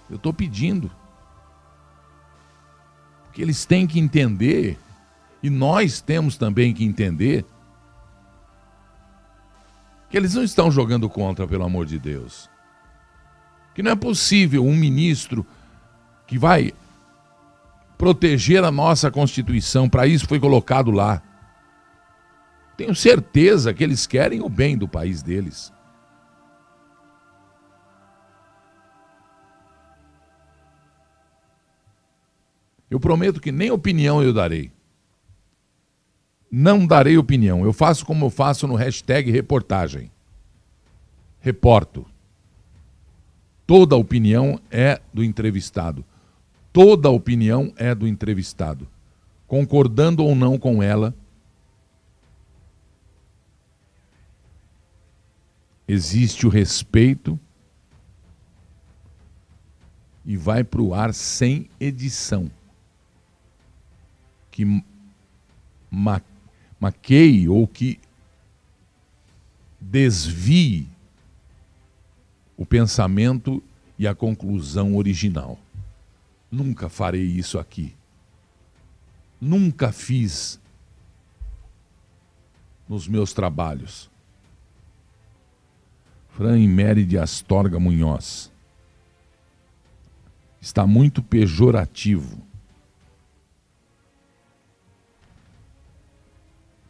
[0.09, 0.91] Eu estou pedindo.
[3.23, 4.77] Porque eles têm que entender,
[5.41, 7.43] e nós temos também que entender,
[10.09, 12.49] que eles não estão jogando contra, pelo amor de Deus.
[13.73, 15.45] Que não é possível um ministro
[16.25, 16.73] que vai
[17.97, 21.21] proteger a nossa Constituição, para isso foi colocado lá.
[22.77, 25.73] Tenho certeza que eles querem o bem do país deles.
[32.89, 34.74] Eu prometo que nem opinião eu darei.
[36.51, 37.63] Não darei opinião.
[37.63, 40.11] Eu faço como eu faço no hashtag reportagem.
[41.39, 42.05] Reporto.
[43.67, 46.05] Toda opinião é do entrevistado.
[46.71, 48.87] Toda opinião é do entrevistado.
[49.47, 51.13] Concordando ou não com ela,
[55.87, 57.39] existe o respeito
[60.25, 62.49] e vai para o ar sem edição
[64.55, 64.65] que
[65.91, 66.21] ma
[66.79, 67.99] maqueie ou que
[69.79, 70.87] desvie
[72.57, 73.61] o pensamento
[73.97, 75.59] e a conclusão original.
[76.51, 77.95] Nunca farei isso aqui.
[79.39, 80.59] Nunca fiz
[82.87, 84.09] nos meus trabalhos.
[86.29, 88.51] Fran Mary de Astorga Munhoz.
[90.59, 92.41] Está muito pejorativo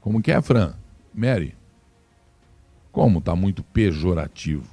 [0.06, 0.76] Como que é, Fran?
[1.12, 1.56] Mary?
[2.92, 4.72] Como tá muito pejorativo?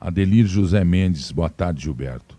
[0.00, 2.38] Adelir José Mendes, boa tarde, Gilberto.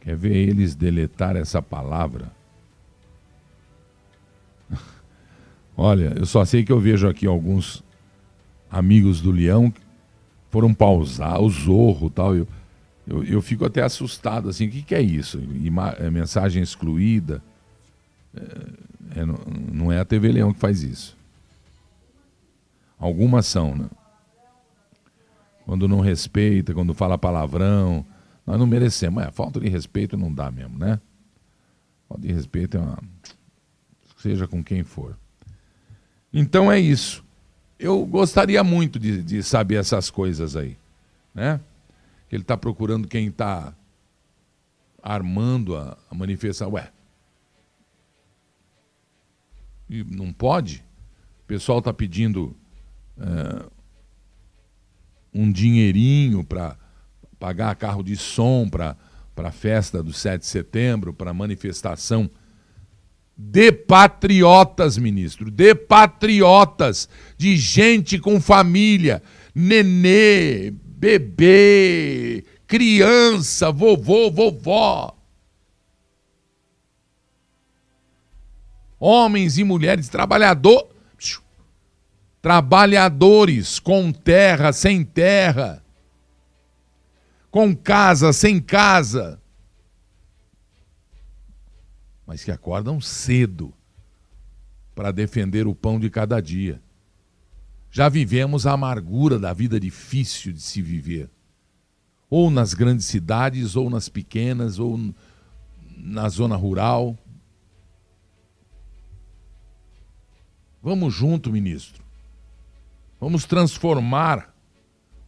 [0.00, 2.30] Quer ver eles deletar essa palavra?
[5.76, 7.82] Olha, eu só sei que eu vejo aqui alguns
[8.70, 9.74] amigos do Leão
[10.52, 12.36] foram pausar, o Zorro tal.
[12.36, 12.46] Eu,
[13.08, 15.38] eu, eu fico até assustado, assim, o que, que é isso?
[15.38, 17.42] Ima é mensagem excluída?
[18.36, 19.24] É, é,
[19.72, 21.16] não é a TV Leão que faz isso.
[22.98, 23.88] Algumas são, né?
[25.64, 28.04] Quando não respeita, quando fala palavrão,
[28.46, 29.22] nós não merecemos.
[29.22, 31.00] É, falta de respeito não dá mesmo, né?
[32.08, 32.98] Falta de respeito é uma...
[34.18, 35.16] Seja com quem for.
[36.32, 37.24] Então é isso.
[37.78, 40.76] Eu gostaria muito de, de saber essas coisas aí,
[41.34, 41.60] né?
[42.28, 43.74] Que ele está procurando quem está
[45.02, 46.72] armando a, a manifestação.
[46.72, 46.92] Ué,
[49.88, 50.84] e não pode?
[51.42, 52.54] O pessoal está pedindo
[53.16, 53.64] é,
[55.32, 56.76] um dinheirinho para
[57.38, 58.96] pagar carro de som para
[59.36, 62.30] a festa do 7 de setembro, para manifestação
[63.40, 69.22] de patriotas, ministro, de patriotas, de gente com família,
[69.54, 75.16] nenê, bebê, criança, vovô, vovó.
[78.98, 80.88] Homens e mulheres, trabalhador,
[82.42, 85.84] trabalhadores com terra, sem terra,
[87.48, 89.40] com casa, sem casa,
[92.26, 93.72] mas que acordam cedo
[94.96, 96.82] para defender o pão de cada dia.
[97.90, 101.30] Já vivemos a amargura da vida difícil de se viver.
[102.30, 105.12] Ou nas grandes cidades, ou nas pequenas, ou
[105.96, 107.16] na zona rural.
[110.82, 112.04] Vamos junto, ministro.
[113.20, 114.54] Vamos transformar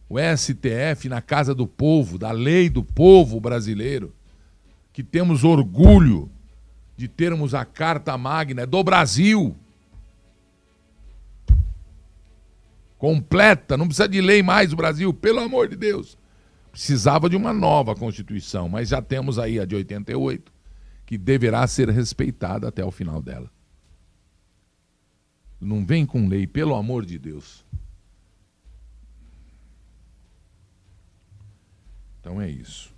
[0.07, 4.13] o STF na casa do povo, da lei do povo brasileiro,
[4.93, 6.29] que temos orgulho
[6.97, 9.55] de termos a Carta Magna do Brasil.
[13.01, 16.15] Completa, não precisa de lei mais o Brasil, pelo amor de Deus.
[16.71, 20.53] Precisava de uma nova Constituição, mas já temos aí a de 88,
[21.03, 23.51] que deverá ser respeitada até o final dela.
[25.59, 27.65] Não vem com lei, pelo amor de Deus.
[32.19, 32.93] Então é isso.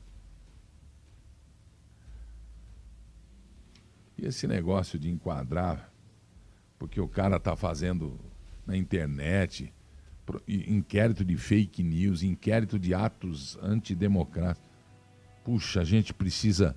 [4.17, 5.89] E esse negócio de enquadrar,
[6.77, 8.19] porque o cara está fazendo
[8.67, 9.73] na internet,
[10.47, 14.69] inquérito de fake news, inquérito de atos antidemocráticos.
[15.43, 16.75] Puxa, a gente precisa.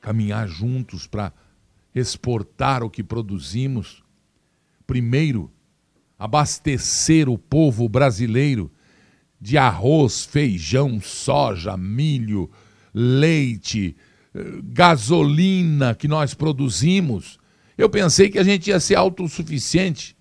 [0.00, 1.32] Caminhar juntos para
[1.94, 4.02] exportar o que produzimos.
[4.86, 5.50] Primeiro,
[6.18, 8.70] abastecer o povo brasileiro
[9.40, 12.50] de arroz, feijão, soja, milho,
[12.94, 13.96] leite,
[14.34, 17.38] eh, gasolina que nós produzimos.
[17.76, 20.16] Eu pensei que a gente ia ser autossuficiente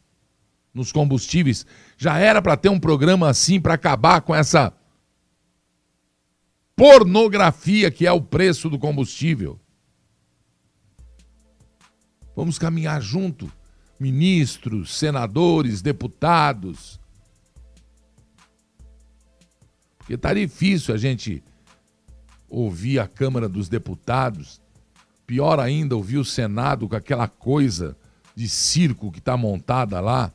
[0.74, 1.66] nos combustíveis.
[1.97, 4.74] Já era para ter um programa assim para acabar com essa
[6.76, 9.60] pornografia que é o preço do combustível.
[12.36, 13.51] Vamos caminhar junto
[13.99, 16.99] ministros, senadores, deputados.
[19.97, 21.43] Porque está difícil a gente
[22.49, 24.62] ouvir a Câmara dos Deputados,
[25.26, 27.97] pior ainda, ouvir o Senado com aquela coisa
[28.36, 30.32] de circo que está montada lá.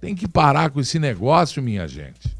[0.00, 2.36] Tem que parar com esse negócio, minha gente.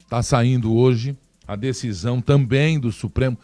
[0.00, 3.38] Está saindo hoje a decisão também do Supremo.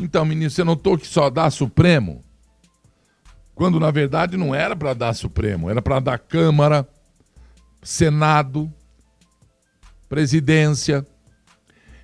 [0.00, 2.24] Então, ministro, você notou que só dá Supremo?
[3.58, 6.88] Quando na verdade não era para dar Supremo, era para dar Câmara,
[7.82, 8.72] Senado,
[10.08, 11.04] Presidência.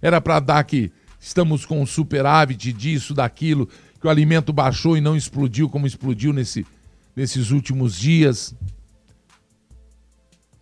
[0.03, 0.91] Era para dar que
[1.21, 3.69] estamos com superávit disso, daquilo,
[4.01, 6.67] que o alimento baixou e não explodiu como explodiu nesse,
[7.15, 8.53] nesses últimos dias.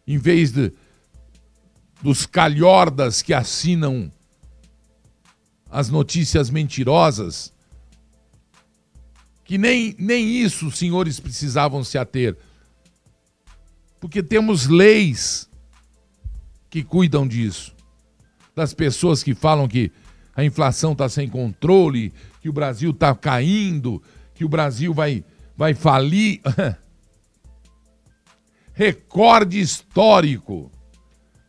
[0.06, 0.74] Em vez de,
[2.02, 4.12] dos calhordas que assinam
[5.70, 7.50] as notícias mentirosas,
[9.44, 12.36] que nem, nem isso os senhores precisavam se ater.
[14.00, 15.48] Porque temos leis
[16.68, 17.74] que cuidam disso.
[18.54, 19.92] Das pessoas que falam que
[20.34, 24.02] a inflação está sem controle, que o Brasil está caindo,
[24.34, 25.24] que o Brasil vai,
[25.56, 26.40] vai falir.
[28.74, 30.70] Recorde histórico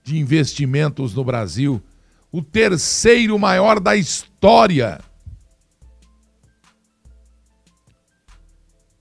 [0.03, 1.81] de investimentos no Brasil,
[2.31, 4.99] o terceiro maior da história.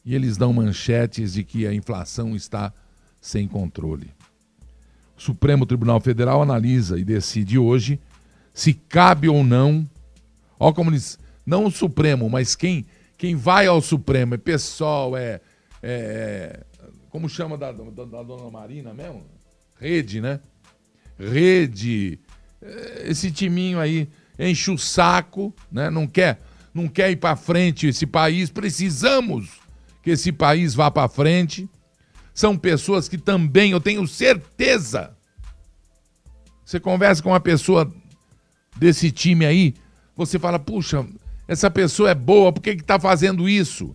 [0.04, 2.72] E eles dão manchetes de que a inflação está
[3.20, 4.10] sem controle.
[5.16, 8.00] O Supremo Tribunal Federal analisa e decide hoje
[8.52, 9.88] se cabe ou não.
[10.58, 11.18] Ó, como eles.
[11.44, 12.86] Não o Supremo, mas quem,
[13.18, 15.40] quem vai ao Supremo é pessoal, é.
[15.82, 16.64] é
[17.10, 19.24] como chama da, da, da dona Marina mesmo?
[19.78, 20.40] Rede, né?
[21.18, 22.18] rede,
[22.60, 25.90] eh, esse timinho aí enche o saco, né?
[25.90, 26.40] não, quer,
[26.72, 28.50] não quer ir para frente esse país.
[28.50, 29.60] Precisamos
[30.02, 31.68] que esse país vá para frente.
[32.34, 35.16] São pessoas que também, eu tenho certeza.
[36.64, 37.92] Você conversa com uma pessoa
[38.76, 39.74] desse time aí,
[40.16, 41.06] você fala, puxa,
[41.46, 43.94] essa pessoa é boa, por que está fazendo isso?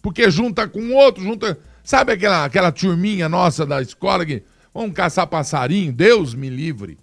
[0.00, 1.58] Porque junta com outro, junta.
[1.82, 4.42] Sabe aquela, aquela turminha nossa da escola que
[4.74, 5.92] Vamos caçar passarinho?
[5.92, 6.98] Deus me livre.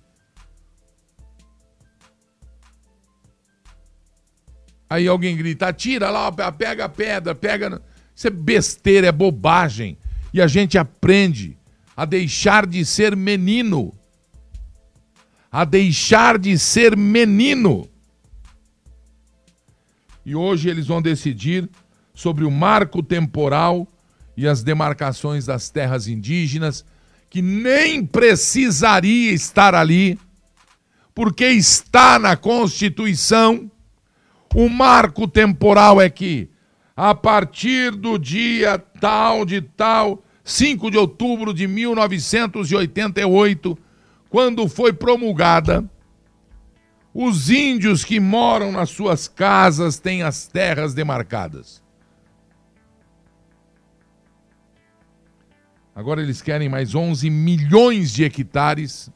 [4.89, 7.82] Aí alguém grita: tira lá, pega a pedra, pega.
[8.16, 9.97] Isso é besteira, é bobagem.
[10.34, 11.57] E a gente aprende
[11.95, 13.93] a deixar de ser menino.
[15.51, 17.88] A deixar de ser menino.
[20.26, 21.70] E hoje eles vão decidir
[22.14, 23.88] sobre o marco temporal
[24.38, 26.86] e as demarcações das terras indígenas
[27.32, 30.20] que nem precisaria estar ali,
[31.16, 33.72] porque está na Constituição.
[34.53, 36.49] O marco temporal é que,
[36.95, 43.77] a partir do dia tal de tal, 5 de outubro de 1988,
[44.29, 45.89] quando foi promulgada,
[47.13, 51.83] os índios que moram nas suas casas têm as terras demarcadas.
[55.93, 59.11] Agora eles querem mais 11 milhões de hectares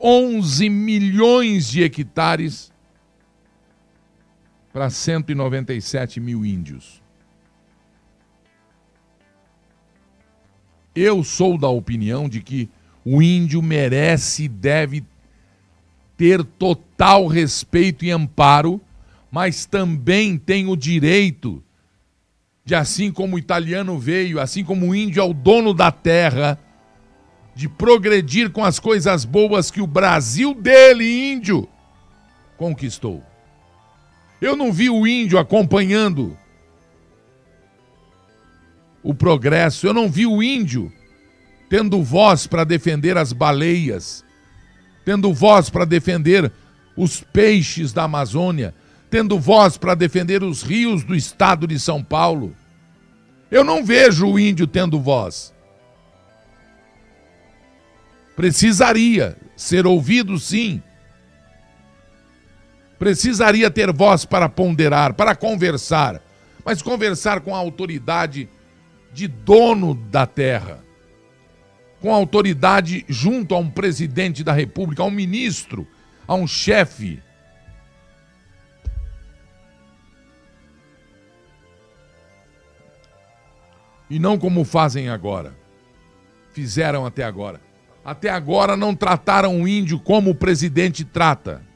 [0.00, 2.72] 11 milhões de hectares
[4.72, 7.02] para 197 mil índios.
[10.94, 12.68] Eu sou da opinião de que
[13.04, 15.04] o índio merece e deve
[16.16, 18.80] ter total respeito e amparo,
[19.30, 21.62] mas também tem o direito
[22.64, 26.58] de, assim como o italiano veio, assim como o índio é o dono da terra,
[27.54, 31.68] de progredir com as coisas boas que o Brasil dele, índio,
[32.56, 33.29] conquistou.
[34.40, 36.36] Eu não vi o índio acompanhando
[39.02, 40.92] o progresso, eu não vi o índio
[41.68, 44.24] tendo voz para defender as baleias,
[45.04, 46.50] tendo voz para defender
[46.96, 48.74] os peixes da Amazônia,
[49.08, 52.54] tendo voz para defender os rios do estado de São Paulo.
[53.50, 55.54] Eu não vejo o índio tendo voz.
[58.36, 60.82] Precisaria ser ouvido, sim.
[63.00, 66.22] Precisaria ter voz para ponderar, para conversar,
[66.62, 68.46] mas conversar com a autoridade
[69.10, 70.84] de dono da terra,
[71.98, 75.88] com a autoridade junto a um presidente da república, a um ministro,
[76.28, 77.22] a um chefe.
[84.10, 85.56] E não como fazem agora.
[86.52, 87.62] Fizeram até agora.
[88.04, 91.69] Até agora não trataram o índio como o presidente trata.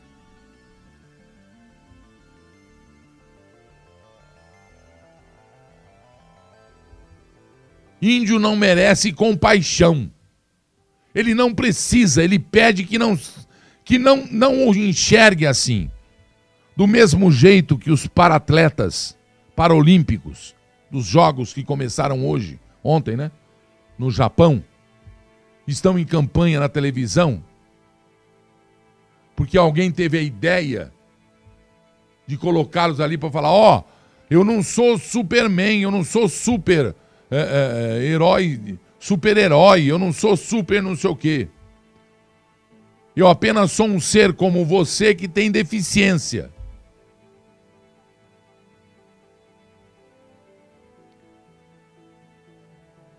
[8.04, 10.10] Índio não merece compaixão.
[11.14, 13.18] Ele não precisa, ele pede que não
[13.84, 15.90] que não não o enxergue assim.
[16.76, 19.16] Do mesmo jeito que os paratletas
[19.54, 20.54] paralímpicos
[20.90, 23.30] dos jogos que começaram hoje, ontem, né?
[23.96, 24.62] No Japão,
[25.66, 27.42] estão em campanha na televisão
[29.36, 30.92] porque alguém teve a ideia
[32.26, 33.84] de colocá-los ali para falar: ó, oh,
[34.30, 36.94] eu não sou Superman, eu não sou super
[37.30, 41.48] é, é, é, herói, super-herói, eu não sou super não sei o quê.
[43.16, 46.50] Eu apenas sou um ser como você que tem deficiência.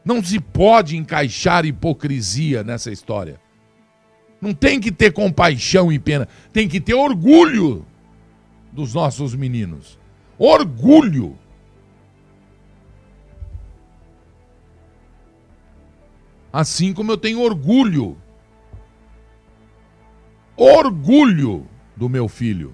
[0.03, 3.39] Não se pode encaixar hipocrisia nessa história.
[4.39, 7.86] Não tem que ter compaixão e pena, tem que ter orgulho
[8.72, 9.97] dos nossos meninos.
[10.38, 11.38] Orgulho.
[16.56, 18.16] Assim como eu tenho orgulho,
[20.56, 22.74] orgulho do meu filho,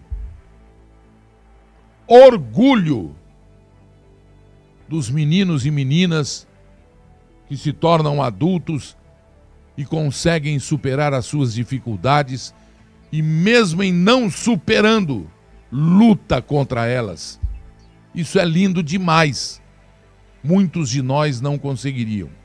[2.06, 3.16] orgulho
[4.88, 6.48] dos meninos e meninas
[7.48, 8.96] que se tornam adultos
[9.76, 12.54] e conseguem superar as suas dificuldades
[13.12, 15.28] e, mesmo em não superando,
[15.72, 17.42] luta contra elas.
[18.14, 19.60] Isso é lindo demais.
[20.44, 22.41] Muitos de nós não conseguiriam.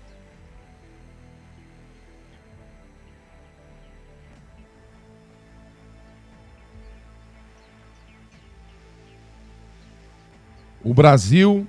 [10.87, 11.67] O Brasil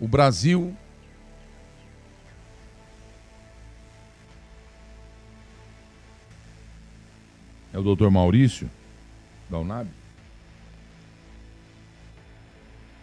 [0.00, 0.74] O Brasil
[7.70, 8.70] É o doutor Maurício
[9.50, 9.86] da UNAB?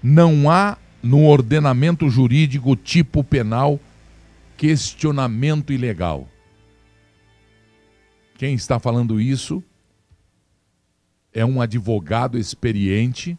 [0.02, 3.80] Não há no ordenamento jurídico tipo penal
[4.58, 6.28] questionamento ilegal.
[8.38, 9.64] Quem está falando isso
[11.34, 13.36] é um advogado experiente,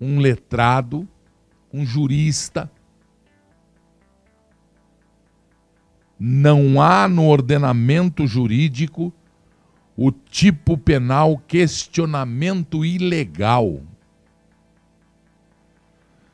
[0.00, 1.06] um letrado,
[1.70, 2.70] um jurista.
[6.18, 9.12] Não há no ordenamento jurídico
[9.94, 13.82] o tipo penal questionamento ilegal.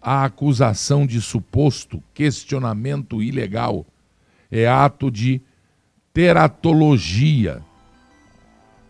[0.00, 3.86] a acusação de suposto questionamento ilegal
[4.50, 5.40] é ato de
[6.12, 7.62] teratologia,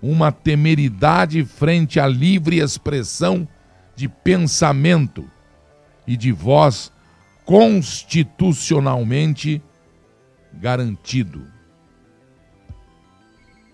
[0.01, 3.47] uma temeridade frente à livre expressão
[3.97, 5.29] de pensamento
[6.07, 6.93] e de voz
[7.49, 9.61] constitucionalmente
[10.53, 11.51] garantido.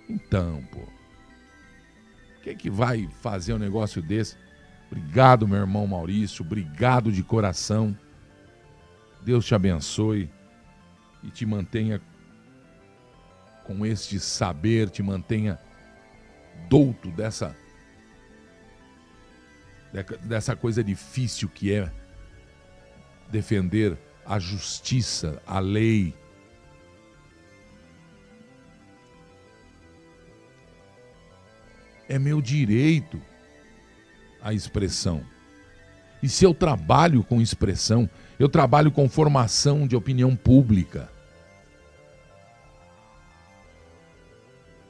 [0.08, 4.36] Então, pô, o que, que vai fazer um negócio desse?
[4.86, 6.44] Obrigado, meu irmão Maurício.
[6.44, 7.98] Obrigado de coração.
[9.24, 10.30] Deus te abençoe
[11.24, 12.00] e te mantenha
[13.64, 15.58] com este saber, te mantenha
[16.68, 17.56] douto dessa
[20.22, 21.90] dessa coisa difícil que é
[23.34, 26.14] defender a justiça, a lei.
[32.08, 33.20] É meu direito
[34.40, 35.24] a expressão.
[36.22, 38.08] E se eu trabalho com expressão,
[38.38, 41.10] eu trabalho com formação de opinião pública.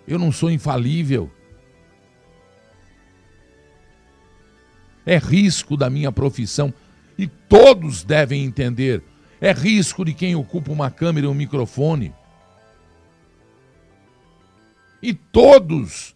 [0.07, 1.31] Eu não sou infalível.
[5.07, 6.73] É risco da minha profissão
[7.17, 9.03] e todos devem entender.
[9.41, 12.15] É risco de quem ocupa uma câmera e um microfone.
[15.03, 16.15] E todos,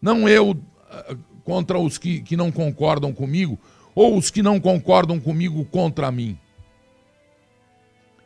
[0.00, 0.58] não eu
[0.90, 1.14] ah,
[1.44, 3.58] contra os que, que não concordam comigo,
[3.94, 6.38] ou os que não concordam comigo contra mim.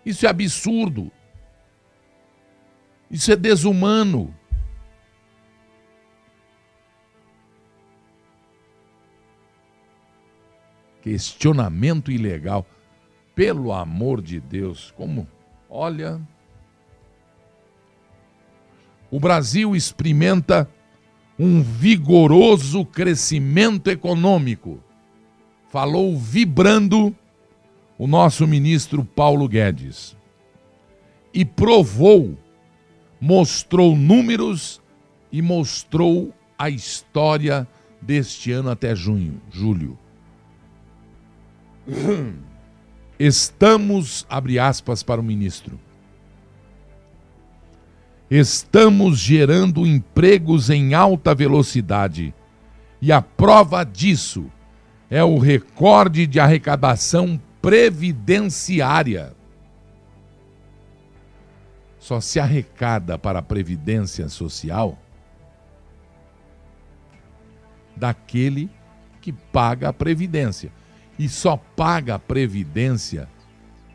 [0.05, 1.11] Isso é absurdo.
[3.11, 4.35] Isso é desumano.
[11.03, 12.65] Questionamento ilegal.
[13.35, 15.27] Pelo amor de Deus, como?
[15.69, 16.21] Olha.
[19.11, 20.71] O Brasil experimenta
[21.39, 24.83] um vigoroso crescimento econômico.
[25.71, 27.15] Falou vibrando
[27.99, 30.17] o nosso ministro Paulo Guedes.
[31.35, 32.37] E provou,
[33.21, 34.81] mostrou números
[35.31, 37.67] e mostrou a história
[38.01, 39.99] deste ano até junho, julho.
[43.19, 45.79] Estamos, abre aspas para o ministro,
[48.31, 52.35] estamos gerando empregos em alta velocidade
[53.01, 54.51] e a prova disso
[55.11, 59.37] é o recorde de arrecadação previdenciária.
[61.99, 64.99] Só se arrecada para a previdência social
[67.95, 68.71] daquele
[69.21, 70.73] que paga a previdência
[71.19, 73.29] e só paga a previdência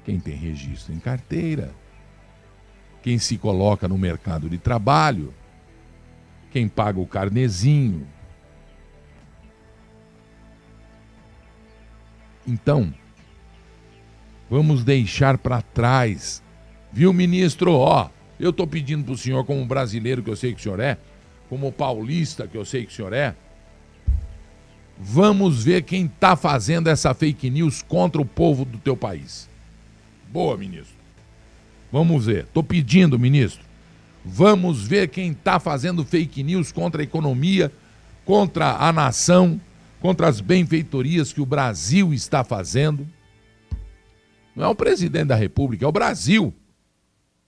[0.06, 1.74] quem tem registro em carteira,
[3.02, 5.34] quem se coloca no mercado de trabalho,
[6.52, 8.08] quem paga o carnezinho.
[12.48, 12.94] Então,
[14.50, 16.42] vamos deixar para trás,
[16.92, 17.74] viu, ministro?
[17.74, 18.10] Ó,
[18.40, 20.98] eu estou pedindo para o senhor, como brasileiro que eu sei que o senhor é,
[21.50, 23.36] como paulista que eu sei que o senhor é,
[25.00, 29.48] Vamos ver quem está fazendo essa fake news contra o povo do teu país.
[30.30, 30.96] Boa, ministro.
[31.92, 32.46] Vamos ver.
[32.46, 33.64] Estou pedindo, ministro.
[34.26, 37.72] Vamos ver quem está fazendo fake news contra a economia,
[38.26, 39.62] contra a nação,
[40.02, 43.08] contra as benfeitorias que o Brasil está fazendo.
[44.56, 46.54] Não é o presidente da República, é o Brasil,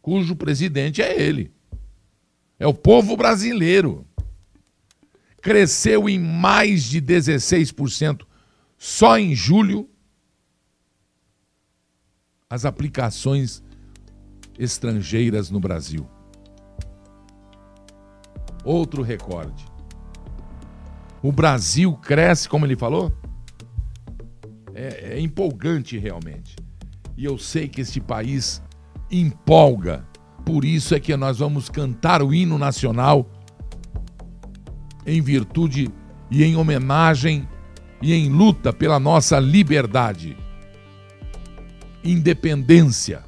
[0.02, 1.52] cujo presidente é ele.
[2.60, 4.06] É o povo brasileiro
[5.42, 8.22] cresceu em mais de 16%
[8.78, 9.90] só em julho.
[12.50, 13.64] As aplicações
[14.58, 16.08] estrangeiras no Brasil.
[18.64, 19.66] Outro recorde.
[21.22, 23.12] O Brasil cresce, como ele falou?
[24.74, 26.56] É, é empolgante realmente.
[27.18, 28.62] E eu sei que este país
[29.12, 30.06] empolga.
[30.46, 33.30] Por isso é que nós vamos cantar o hino nacional
[35.06, 35.89] em virtude
[36.30, 37.47] e em homenagem
[38.02, 40.38] e em luta pela nossa liberdade.
[42.04, 43.24] Independência.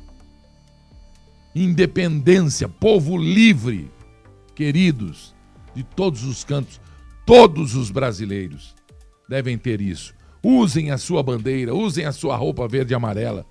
[1.54, 3.92] Independência, povo livre,
[4.56, 5.36] queridos,
[5.76, 6.80] de todos os cantos,
[7.26, 8.74] todos os brasileiros
[9.28, 10.14] devem ter isso.
[10.44, 13.46] Usem a sua bandeira, usem a sua roupa verde e amarela.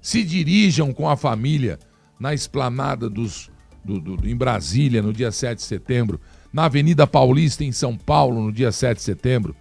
[0.00, 1.78] Se dirijam com a família
[2.18, 3.50] na esplanada dos
[3.84, 6.20] do, do, em Brasília, no dia 7 de setembro,
[6.52, 9.54] na Avenida Paulista, em São Paulo, no dia 7 de setembro.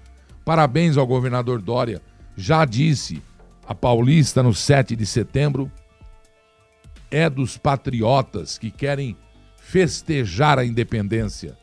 [0.46, 2.02] Parabéns ao governador Dória.
[2.36, 3.22] Já disse,
[3.68, 5.72] a Paulista, no 7 de setembro,
[7.12, 9.16] é dos patriotas que querem
[9.58, 11.58] festejar a independência,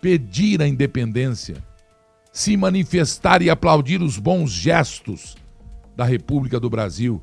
[0.00, 1.56] pedir a independência,
[2.32, 5.36] se manifestar e aplaudir os bons gestos
[5.96, 7.22] da República do Brasil,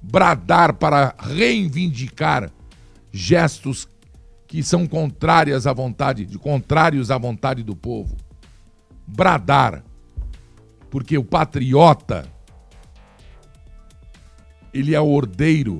[0.00, 2.50] bradar para reivindicar
[3.14, 3.88] gestos
[4.48, 8.16] que são contrárias à vontade, contrários à vontade do povo.
[9.06, 9.84] Bradar,
[10.90, 12.28] porque o patriota
[14.72, 15.78] ele é ordeiro.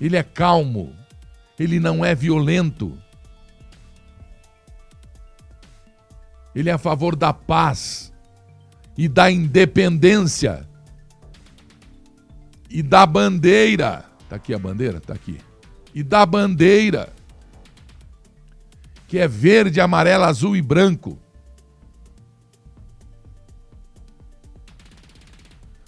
[0.00, 0.94] Ele é calmo,
[1.58, 2.96] ele não é violento.
[6.54, 8.12] Ele é a favor da paz
[8.96, 10.68] e da independência
[12.70, 14.09] e da bandeira.
[14.30, 15.00] Tá aqui a bandeira?
[15.00, 15.38] Tá aqui.
[15.92, 17.12] E da bandeira,
[19.08, 21.18] que é verde, amarelo, azul e branco.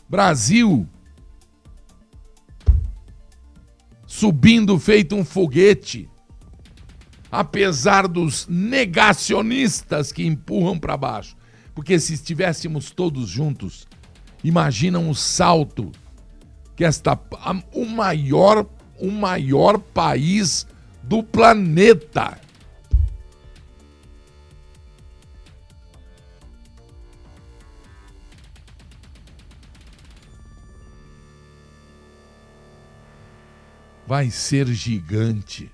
[0.09, 0.89] Brasil
[4.05, 6.11] subindo feito um foguete,
[7.31, 11.37] apesar dos negacionistas que empurram para baixo.
[11.75, 13.87] Porque se estivéssemos todos juntos,
[14.43, 15.93] imaginam o salto
[16.83, 17.17] que esta
[17.73, 18.67] o maior
[18.99, 20.67] o maior país
[21.01, 22.41] do planeta
[34.05, 35.71] vai ser gigante.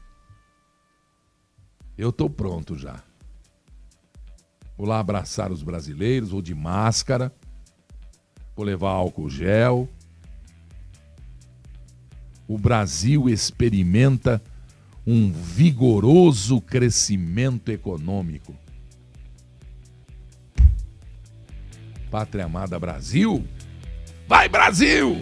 [1.96, 3.02] Eu estou pronto já.
[4.76, 7.34] Vou lá abraçar os brasileiros, vou de máscara,
[8.54, 9.88] vou levar álcool gel.
[12.48, 14.42] O Brasil experimenta
[15.06, 18.56] um vigoroso crescimento econômico.
[22.10, 23.46] Pátria amada Brasil,
[24.26, 25.20] vai Brasil!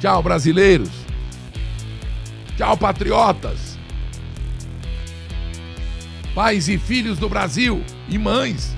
[0.00, 0.90] Tchau, brasileiros!
[2.56, 3.76] Tchau, patriotas!
[6.32, 8.77] Pais e filhos do Brasil e mães!